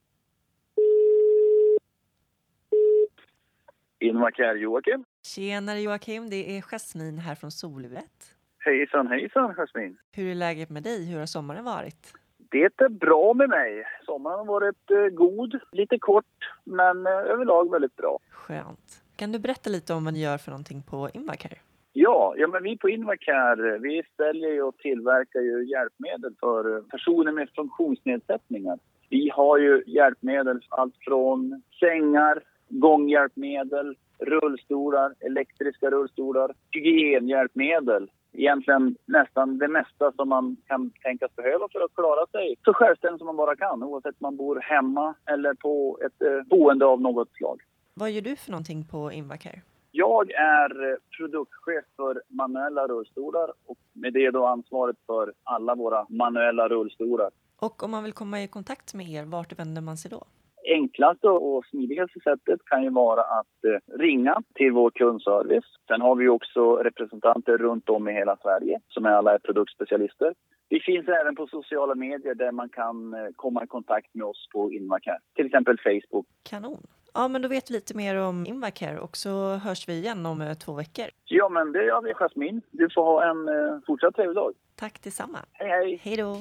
[3.98, 5.04] Invacare Joakim.
[5.22, 8.36] Tjenare Joakim, det är Jasmin här från Soluret.
[8.64, 9.96] Hejsan hejsan Jasmin.
[10.12, 11.10] Hur är läget med dig?
[11.10, 12.14] Hur har sommaren varit?
[12.50, 13.84] Det är bra med mig.
[14.04, 16.24] Sommaren har varit eh, god, lite kort,
[16.64, 18.18] men eh, överlag väldigt bra.
[18.30, 19.02] Skönt.
[19.16, 21.58] Kan du berätta lite om vad ni gör för någonting på Invacare?
[21.92, 27.48] Ja, ja men vi på Invacare vi säljer och tillverkar ju hjälpmedel för personer med
[27.56, 28.78] funktionsnedsättningar.
[29.08, 39.68] Vi har ju hjälpmedel allt från sängar, gånghjälpmedel, rullstolar, elektriska rullstolar, hygienhjälpmedel egentligen nästan det
[39.68, 43.56] mesta som man kan tänkas behöva för att klara sig så självständigt som man bara
[43.56, 47.60] kan oavsett om man bor hemma eller på ett eh, boende av något slag.
[47.94, 49.62] Vad gör du för någonting på Invacare?
[49.92, 56.68] Jag är produktchef för manuella rullstolar och med det då ansvaret för alla våra manuella
[56.68, 57.30] rullstolar.
[57.60, 60.24] Och om man vill komma i kontakt med er, vart vänder man sig då?
[60.70, 65.64] Enklaste och smidigaste sättet kan ju vara att eh, ringa till vår kundservice.
[65.88, 70.34] Sen har vi också representanter runt om i hela Sverige som är alla är produktspecialister.
[70.68, 74.48] Vi finns även på sociala medier där man kan eh, komma i kontakt med oss
[74.52, 76.26] på Invacare, till exempel Facebook.
[76.50, 76.86] Kanon.
[77.14, 80.40] Ja, men då vet vi lite mer om Invacare och så hörs vi igen om
[80.40, 81.04] eh, två veckor.
[81.24, 82.62] Ja, men det gör vi, Jasmin.
[82.70, 84.52] Du får ha en fortsatt trevlig dag.
[84.76, 85.38] Tack detsamma.
[85.52, 86.00] Hej, hej.
[86.02, 86.36] Hej då.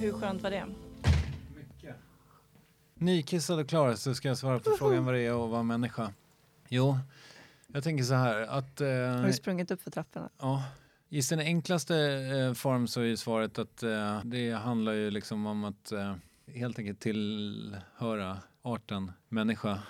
[0.00, 0.87] Hur skönt var det?
[2.98, 6.12] Nykissad och klar så ska jag svara på frågan vad det är att vara människa.
[6.68, 6.98] Jo,
[7.66, 8.80] jag tänker så här att...
[8.80, 10.28] Eh, Har du sprungit upp för trapporna?
[10.38, 10.64] Ja.
[11.08, 15.46] I sin enklaste eh, form så är ju svaret att eh, det handlar ju liksom
[15.46, 16.14] om att eh,
[16.54, 19.82] helt enkelt tillhöra arten människa,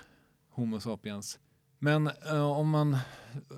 [0.50, 1.38] Homo sapiens.
[1.78, 2.98] Men eh, om man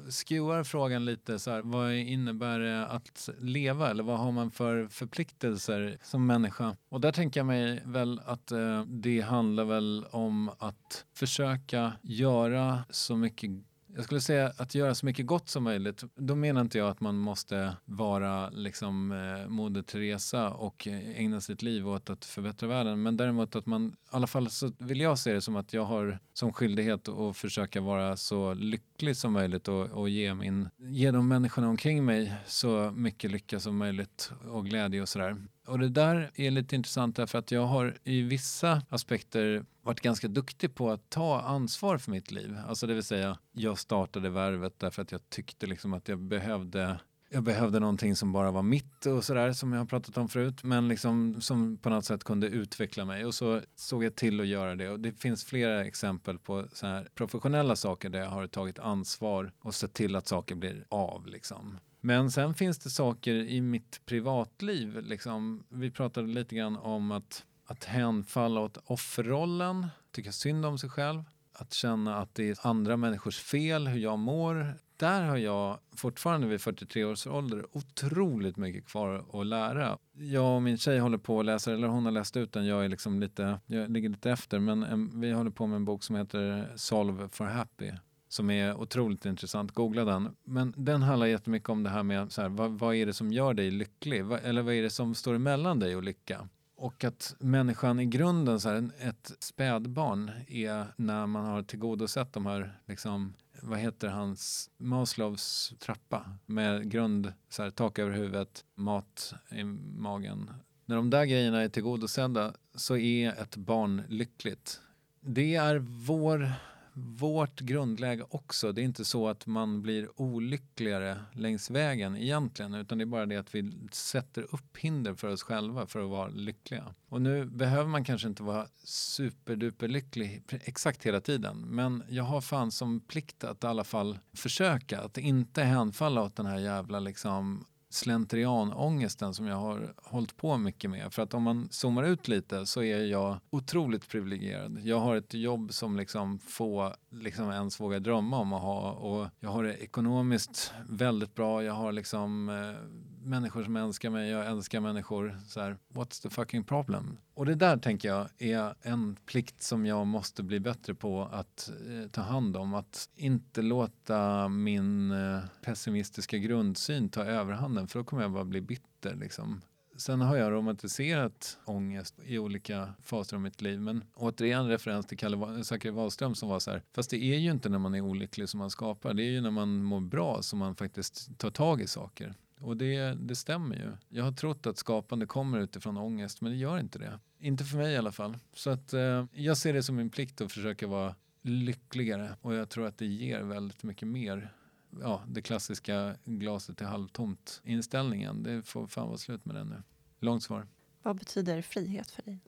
[0.09, 4.87] skruvar frågan lite så här, vad innebär det att leva eller vad har man för
[4.87, 6.77] förpliktelser som människa?
[6.89, 12.85] Och där tänker jag mig väl att eh, det handlar väl om att försöka göra
[12.91, 13.51] så mycket
[13.95, 16.05] jag skulle säga att göra så mycket gott som möjligt.
[16.15, 21.41] Då menar inte jag att man måste vara liksom eh, Moder Teresa och eh, ägna
[21.41, 23.03] sitt liv åt att förbättra världen.
[23.03, 25.85] Men däremot att man, i alla fall så vill jag se det som att jag
[25.85, 28.90] har som skyldighet att försöka vara så lycklig
[29.21, 33.77] som möjligt och, och ge, min, ge de människorna omkring mig så mycket lycka som
[33.77, 35.37] möjligt och glädje och sådär.
[35.67, 40.29] Och det där är lite intressant därför att jag har i vissa aspekter varit ganska
[40.29, 42.57] duktig på att ta ansvar för mitt liv.
[42.69, 47.01] Alltså det vill säga, jag startade Värvet därför att jag tyckte liksom att jag behövde
[47.33, 50.65] jag behövde någonting som bara var mitt och sådär som jag har pratat om förut
[50.65, 54.47] men liksom som på något sätt kunde utveckla mig och så såg jag till att
[54.47, 58.47] göra det och det finns flera exempel på så här professionella saker där jag har
[58.47, 61.79] tagit ansvar och sett till att saker blir av liksom.
[62.01, 65.03] Men sen finns det saker i mitt privatliv.
[65.03, 70.91] Liksom, vi pratade lite grann om att, att hänfalla åt offerrollen, tycka synd om sig
[70.91, 71.23] själv,
[71.53, 74.75] att känna att det är andra människors fel, hur jag mår.
[75.01, 79.99] Där har jag fortfarande vid 43 års ålder otroligt mycket kvar att lära.
[80.13, 82.85] Jag och min tjej håller på att läsa, eller hon har läst ut den, jag,
[82.85, 86.03] är liksom lite, jag ligger lite efter, men en, vi håller på med en bok
[86.03, 87.93] som heter Solve for Happy
[88.29, 89.73] som är otroligt intressant.
[89.73, 90.37] Googla den.
[90.45, 93.33] Men den handlar jättemycket om det här med så här, vad, vad är det som
[93.33, 94.25] gör dig lycklig?
[94.25, 96.49] Va, eller vad är det som står emellan dig och lycka?
[96.77, 102.47] Och att människan i grunden, så här, ett spädbarn, är när man har tillgodosett de
[102.47, 109.35] här, liksom, vad heter hans, Maslows trappa med grund, så här, tak över huvudet, mat
[109.51, 110.51] i magen.
[110.85, 114.81] När de där grejerna är tillgodosedda så är ett barn lyckligt.
[115.21, 116.53] Det är vår
[117.01, 118.73] vårt grundläge också.
[118.73, 123.27] Det är inte så att man blir olyckligare längs vägen egentligen utan det är bara
[123.27, 126.95] det att vi sätter upp hinder för oss själva för att vara lyckliga.
[127.09, 132.41] Och nu behöver man kanske inte vara superduper lycklig exakt hela tiden men jag har
[132.41, 137.01] fan som plikt att i alla fall försöka att inte hänfalla åt den här jävla
[137.01, 141.13] liksom slentrianångesten som jag har hållit på mycket med.
[141.13, 144.81] För att om man zoomar ut lite så är jag otroligt privilegierad.
[144.85, 149.29] Jag har ett jobb som liksom få liksom ens vågar drömma om att ha och
[149.41, 151.65] jag har det ekonomiskt väldigt bra.
[151.65, 155.39] Jag har liksom eh, människor som älskar mig, jag älskar människor.
[155.47, 157.19] Så här, what's the fucking problem?
[157.35, 161.71] Och det där tänker jag är en plikt som jag måste bli bättre på att
[161.89, 162.75] eh, ta hand om.
[162.75, 168.61] Att inte låta min eh, pessimistiska grundsyn ta överhanden för då kommer jag bara bli
[168.61, 169.15] bitter.
[169.15, 169.61] Liksom.
[169.97, 173.81] Sen har jag romantiserat ångest i olika faser av mitt liv.
[173.81, 176.83] Men återigen referens till Kalle Zackari Wahlström som var så här.
[176.93, 179.15] Fast det är ju inte när man är olycklig som man skapar.
[179.15, 182.35] Det är ju när man mår bra som man faktiskt tar tag i saker.
[182.61, 183.93] Och det, det stämmer ju.
[184.09, 187.19] Jag har trott att skapande kommer utifrån ångest, men det gör inte det.
[187.39, 188.39] Inte för mig i alla fall.
[188.53, 192.69] Så att eh, jag ser det som min plikt att försöka vara lyckligare och jag
[192.69, 194.55] tror att det ger väldigt mycket mer.
[195.01, 198.43] Ja, det klassiska glaset är halvtomt inställningen.
[198.43, 199.83] Det får fan vara slut med den nu.
[200.21, 200.67] Långt svar.
[201.03, 202.39] Vad betyder frihet för dig?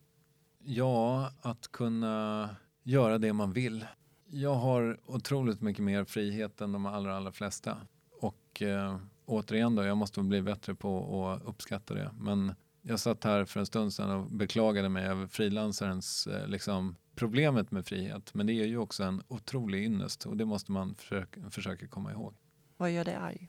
[0.58, 2.48] Ja, att kunna
[2.82, 3.86] göra det man vill.
[4.26, 7.76] Jag har otroligt mycket mer frihet än de allra, allra flesta.
[8.20, 12.10] Och eh, återigen då, jag måste bli bättre på att uppskatta det.
[12.18, 16.96] Men jag satt här för en stund sedan och beklagade mig över frilansarens eh, liksom,
[17.14, 18.34] problemet med frihet.
[18.34, 22.12] Men det är ju också en otrolig ynnest och det måste man försöka, försöka komma
[22.12, 22.34] ihåg.
[22.76, 23.48] Vad gör dig arg?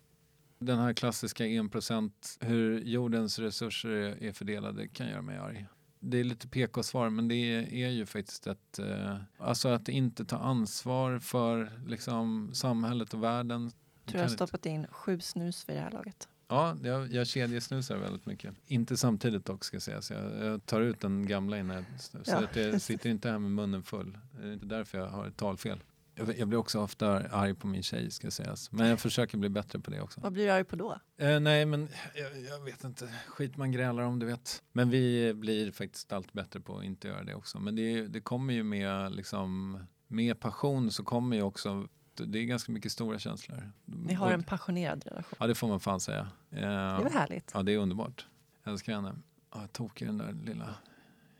[0.59, 3.91] Den här klassiska 1% hur jordens resurser
[4.23, 5.65] är fördelade kan göra mig arg.
[5.99, 7.35] Det är lite PK-svar men det
[7.83, 8.79] är ju faktiskt ett...
[8.79, 13.71] Eh, alltså att inte ta ansvar för liksom, samhället och världen.
[14.05, 16.27] Du har stoppat in sju snus vid det här laget.
[16.47, 18.53] Ja, jag, jag kedjesnusar väldigt mycket.
[18.67, 20.11] Inte samtidigt dock ska sägas.
[20.11, 22.33] Jag, jag tar ut den gamla innan jag snusar.
[22.33, 22.39] Ja.
[22.39, 24.17] Så att jag sitter inte här med munnen full.
[24.31, 25.83] Det är inte därför jag har ett talfel.
[26.15, 28.71] Jag, jag blir också ofta arg på min tjej ska sägas.
[28.71, 30.21] Men jag försöker bli bättre på det också.
[30.21, 30.99] Vad blir du arg på då?
[31.17, 33.13] Eh, nej men jag, jag, vet inte.
[33.27, 34.63] Skit man grälar om du vet.
[34.71, 37.59] Men vi blir faktiskt allt bättre på att inte göra det också.
[37.59, 42.43] Men det, det kommer ju med liksom med passion så kommer ju också det är
[42.43, 43.71] ganska mycket stora känslor.
[43.85, 45.37] Ni har en passionerad relation?
[45.39, 46.27] Ja, det får man fan säga.
[46.49, 47.51] Det är väl härligt?
[47.53, 48.25] Ja, det är underbart.
[48.63, 49.15] Jag älskar henne.
[49.53, 50.75] Ja, tokig den där lilla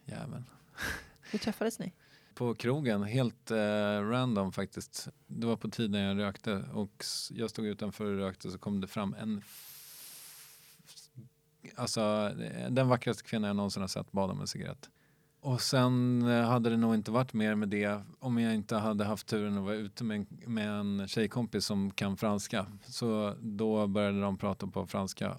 [0.05, 0.45] jäveln.
[1.31, 1.93] Hur träffades ni?
[2.33, 3.57] På krogen, helt eh,
[4.01, 5.07] random faktiskt.
[5.27, 8.87] Det var på tiden jag rökte och jag stod utanför och rökte så kom det
[8.87, 9.43] fram en
[11.75, 12.31] Alltså
[12.69, 14.89] den vackraste kvinna jag någonsin har sett bada med en cigarett.
[15.43, 19.05] Och sen eh, hade det nog inte varit mer med det om jag inte hade
[19.05, 22.65] haft turen att vara ute med, med en tjejkompis som kan franska.
[22.85, 25.37] Så då började de prata på franska.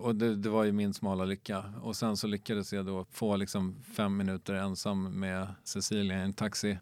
[0.00, 1.64] Och, det, det, var ju min smala lycka.
[1.82, 6.32] Och sen så lyckades jag då få liksom fem minuter ensam med Cecilia i en
[6.32, 6.78] taxi.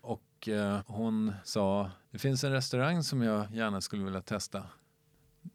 [0.00, 4.62] Och eh, hon sa, det finns en restaurang som jag gärna skulle vilja testa.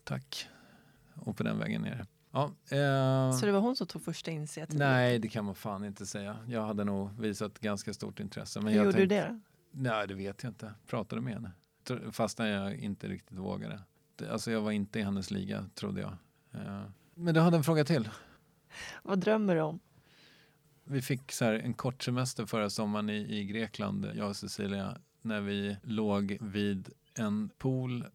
[0.03, 0.47] Tack.
[1.15, 2.05] Och på den vägen ner.
[2.31, 4.79] Ja, eh, så det var hon som tog första initiativet?
[4.79, 6.37] Nej, det kan man fan inte säga.
[6.47, 8.61] Jag hade nog visat ganska stort intresse.
[8.61, 9.39] Men Hur gjorde tänkte, du det?
[9.71, 10.73] Nej, det vet jag inte.
[10.87, 11.51] Pratade med henne.
[12.11, 13.79] Fastän jag inte riktigt vågade.
[14.31, 16.17] Alltså jag var inte i hennes liga, trodde jag.
[16.53, 16.81] Eh,
[17.15, 18.09] men du hade en fråga till.
[19.03, 19.79] Vad drömmer du om?
[20.83, 25.41] Vi fick så en kort semester förra sommaren i, i Grekland, jag och Cecilia, när
[25.41, 28.05] vi låg vid en pool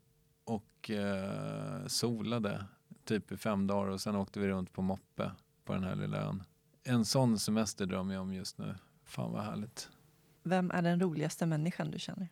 [0.45, 2.65] och eh, solade
[3.07, 5.31] typ i fem dagar och sen åkte vi runt på moppe
[5.65, 6.43] på den här lilla ön.
[6.85, 8.75] En sån semester drömmer jag om just nu.
[9.05, 9.89] Fan vad härligt.
[10.43, 12.29] Vem är den roligaste människan du känner?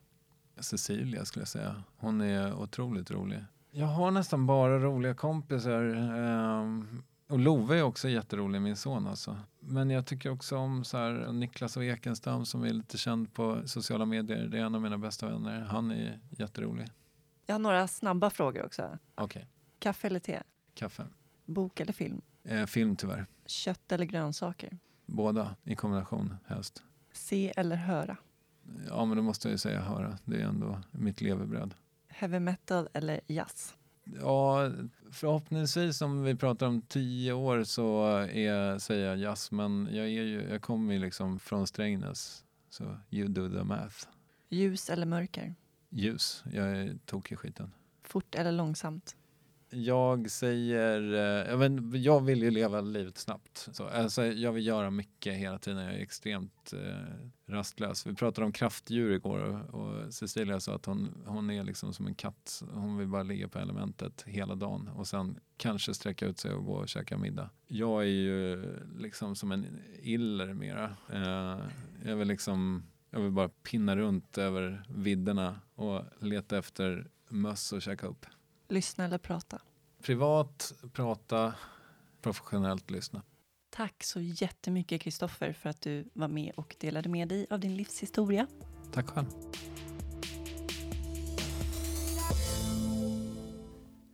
[0.59, 1.83] Cecilia skulle jag säga.
[1.97, 3.45] Hon är otroligt rolig.
[3.71, 5.85] Jag har nästan bara roliga kompisar.
[5.85, 9.39] Um, och Love är också jätterolig, min son alltså.
[9.61, 13.69] Men jag tycker också om så här, Niklas och Ekenstam som är lite känd på
[13.69, 14.47] sociala medier.
[14.47, 15.61] Det är en av mina bästa vänner.
[15.61, 16.87] Han är jätterolig.
[17.47, 18.99] Jag har några snabba frågor också.
[19.17, 19.45] Okay.
[19.79, 20.43] Kaffe eller te?
[20.75, 21.07] Kaffe.
[21.45, 22.21] Bok eller film?
[22.45, 23.27] Eh, film tyvärr.
[23.47, 24.79] Kött eller grönsaker?
[25.07, 26.83] Båda i kombination helst.
[27.13, 28.17] Se eller höra?
[28.89, 30.19] Ja, men då måste jag ju säga höra.
[30.25, 31.75] Det är ändå mitt levebröd.
[32.09, 33.75] Heavy metal eller jazz?
[34.05, 34.71] Ja,
[35.11, 39.51] förhoppningsvis om vi pratar om tio år så är, säger jag jazz.
[39.51, 42.45] Men jag, är ju, jag kommer ju liksom från Strängnäs.
[42.71, 43.97] Så you do the math.
[44.49, 45.55] Ljus eller mörker?
[45.89, 46.45] Ljus.
[46.53, 47.73] Jag är tokig i skiten.
[48.03, 49.17] Fort eller långsamt?
[49.75, 53.69] Jag säger, eh, jag, vet, jag vill ju leva livet snabbt.
[53.73, 55.85] Så, alltså, jag vill göra mycket hela tiden.
[55.85, 58.07] Jag är extremt eh, rastlös.
[58.07, 62.07] Vi pratade om kraftdjur igår och, och Cecilia sa att hon, hon är liksom som
[62.07, 62.63] en katt.
[62.73, 66.65] Hon vill bara ligga på elementet hela dagen och sen kanske sträcka ut sig och
[66.65, 67.51] gå och käka middag.
[67.67, 68.67] Jag är ju
[68.99, 69.67] liksom som en
[70.03, 70.97] iller mera.
[71.13, 71.61] Eh,
[72.05, 77.83] jag vill liksom jag vill bara pinna runt över vidderna och leta efter möss och
[77.83, 78.27] käka upp.
[78.69, 79.61] Lyssna eller prata?
[80.03, 81.55] Privat, prata,
[82.23, 83.23] professionellt lyssna.
[83.71, 87.77] Tack så jättemycket Kristoffer för att du var med och delade med dig av din
[87.77, 88.47] livshistoria.
[88.93, 89.27] Tack själv.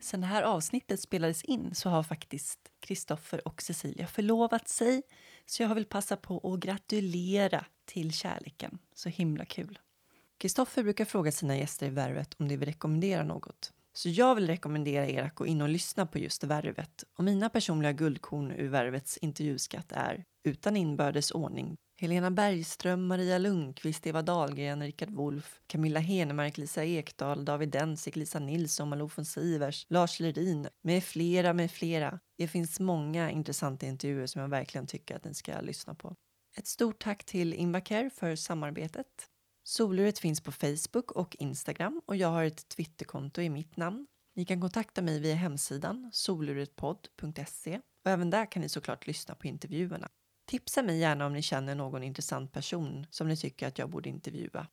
[0.00, 5.02] Sen det här avsnittet spelades in så har faktiskt Kristoffer och Cecilia förlovat sig.
[5.46, 8.78] Så jag vill passa på att gratulera till kärleken.
[8.94, 9.78] Så himla kul.
[10.38, 13.72] Kristoffer brukar fråga sina gäster i Värvet om de vill rekommendera något.
[14.02, 17.04] Så jag vill rekommendera er att gå in och lyssna på just Värvet.
[17.18, 24.06] Och mina personliga guldkorn ur Värvets intervjuskatt är Utan inbördes ordning Helena Bergström, Maria Lundqvist,
[24.06, 29.86] Eva Dahlgren, Rikard Wolff, Camilla Henemark, Lisa Ekdahl, David Densik, Lisa Nilsson, Malou von Sivers,
[29.88, 32.20] Lars Lerin med flera, med flera.
[32.38, 36.14] Det finns många intressanta intervjuer som jag verkligen tycker att ni ska lyssna på.
[36.56, 39.06] Ett stort tack till Invacare för samarbetet.
[39.70, 44.06] Soluret finns på Facebook och Instagram och jag har ett Twitterkonto i mitt namn.
[44.34, 49.46] Ni kan kontakta mig via hemsidan soluretpodd.se och även där kan ni såklart lyssna på
[49.46, 50.08] intervjuerna.
[50.46, 54.08] Tipsa mig gärna om ni känner någon intressant person som ni tycker att jag borde
[54.08, 54.66] intervjua.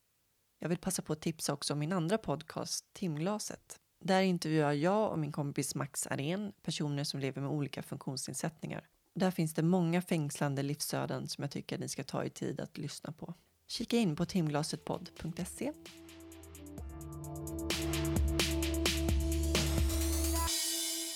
[0.59, 3.79] Jag vill passa på att tipsa också om min andra podcast Timglaset.
[4.03, 8.87] Där intervjuar jag och min kompis Max Arén personer som lever med olika funktionsnedsättningar.
[9.15, 12.59] Där finns det många fängslande livsöden som jag tycker att ni ska ta er tid
[12.59, 13.33] att lyssna på.
[13.69, 15.71] Kika in på timglasetpodd.se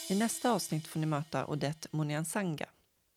[0.09, 2.65] I nästa avsnitt får ni möta Odette Moniansanga.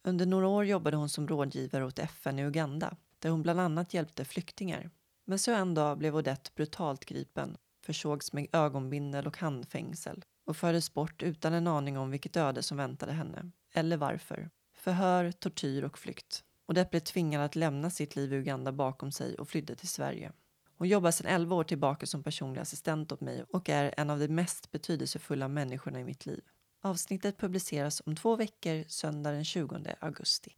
[0.04, 3.94] Under några år jobbade hon som rådgivare åt FN i Uganda där hon bland annat
[3.94, 4.90] hjälpte flyktingar.
[5.24, 10.94] Men så en dag blev Odette brutalt gripen, försågs med ögonbindel och handfängsel och fördes
[10.94, 14.50] bort utan en aning om vilket öde som väntade henne, eller varför.
[14.74, 19.12] Förhör, tortyr och flykt och det blev tvingad att lämna sitt liv i Uganda bakom
[19.12, 20.32] sig och flydde till Sverige.
[20.76, 24.18] Hon jobbar sedan 11 år tillbaka som personlig assistent åt mig och är en av
[24.18, 26.40] de mest betydelsefulla människorna i mitt liv.
[26.82, 30.56] Avsnittet publiceras om två veckor, söndag den 20 augusti.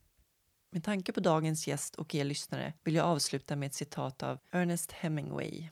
[0.70, 4.38] Med tanke på dagens gäst och er lyssnare vill jag avsluta med ett citat av
[4.50, 5.68] Ernest Hemingway.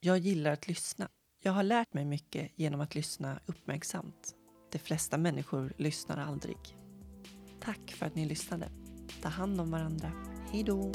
[0.00, 1.08] Jag gillar att lyssna.
[1.42, 4.34] Jag har lärt mig mycket genom att lyssna uppmärksamt.
[4.72, 6.58] De flesta människor lyssnar aldrig.
[7.60, 8.85] Tack för att ni lyssnade.
[9.22, 10.12] Ta hand om varandra.
[10.52, 10.92] Hej då!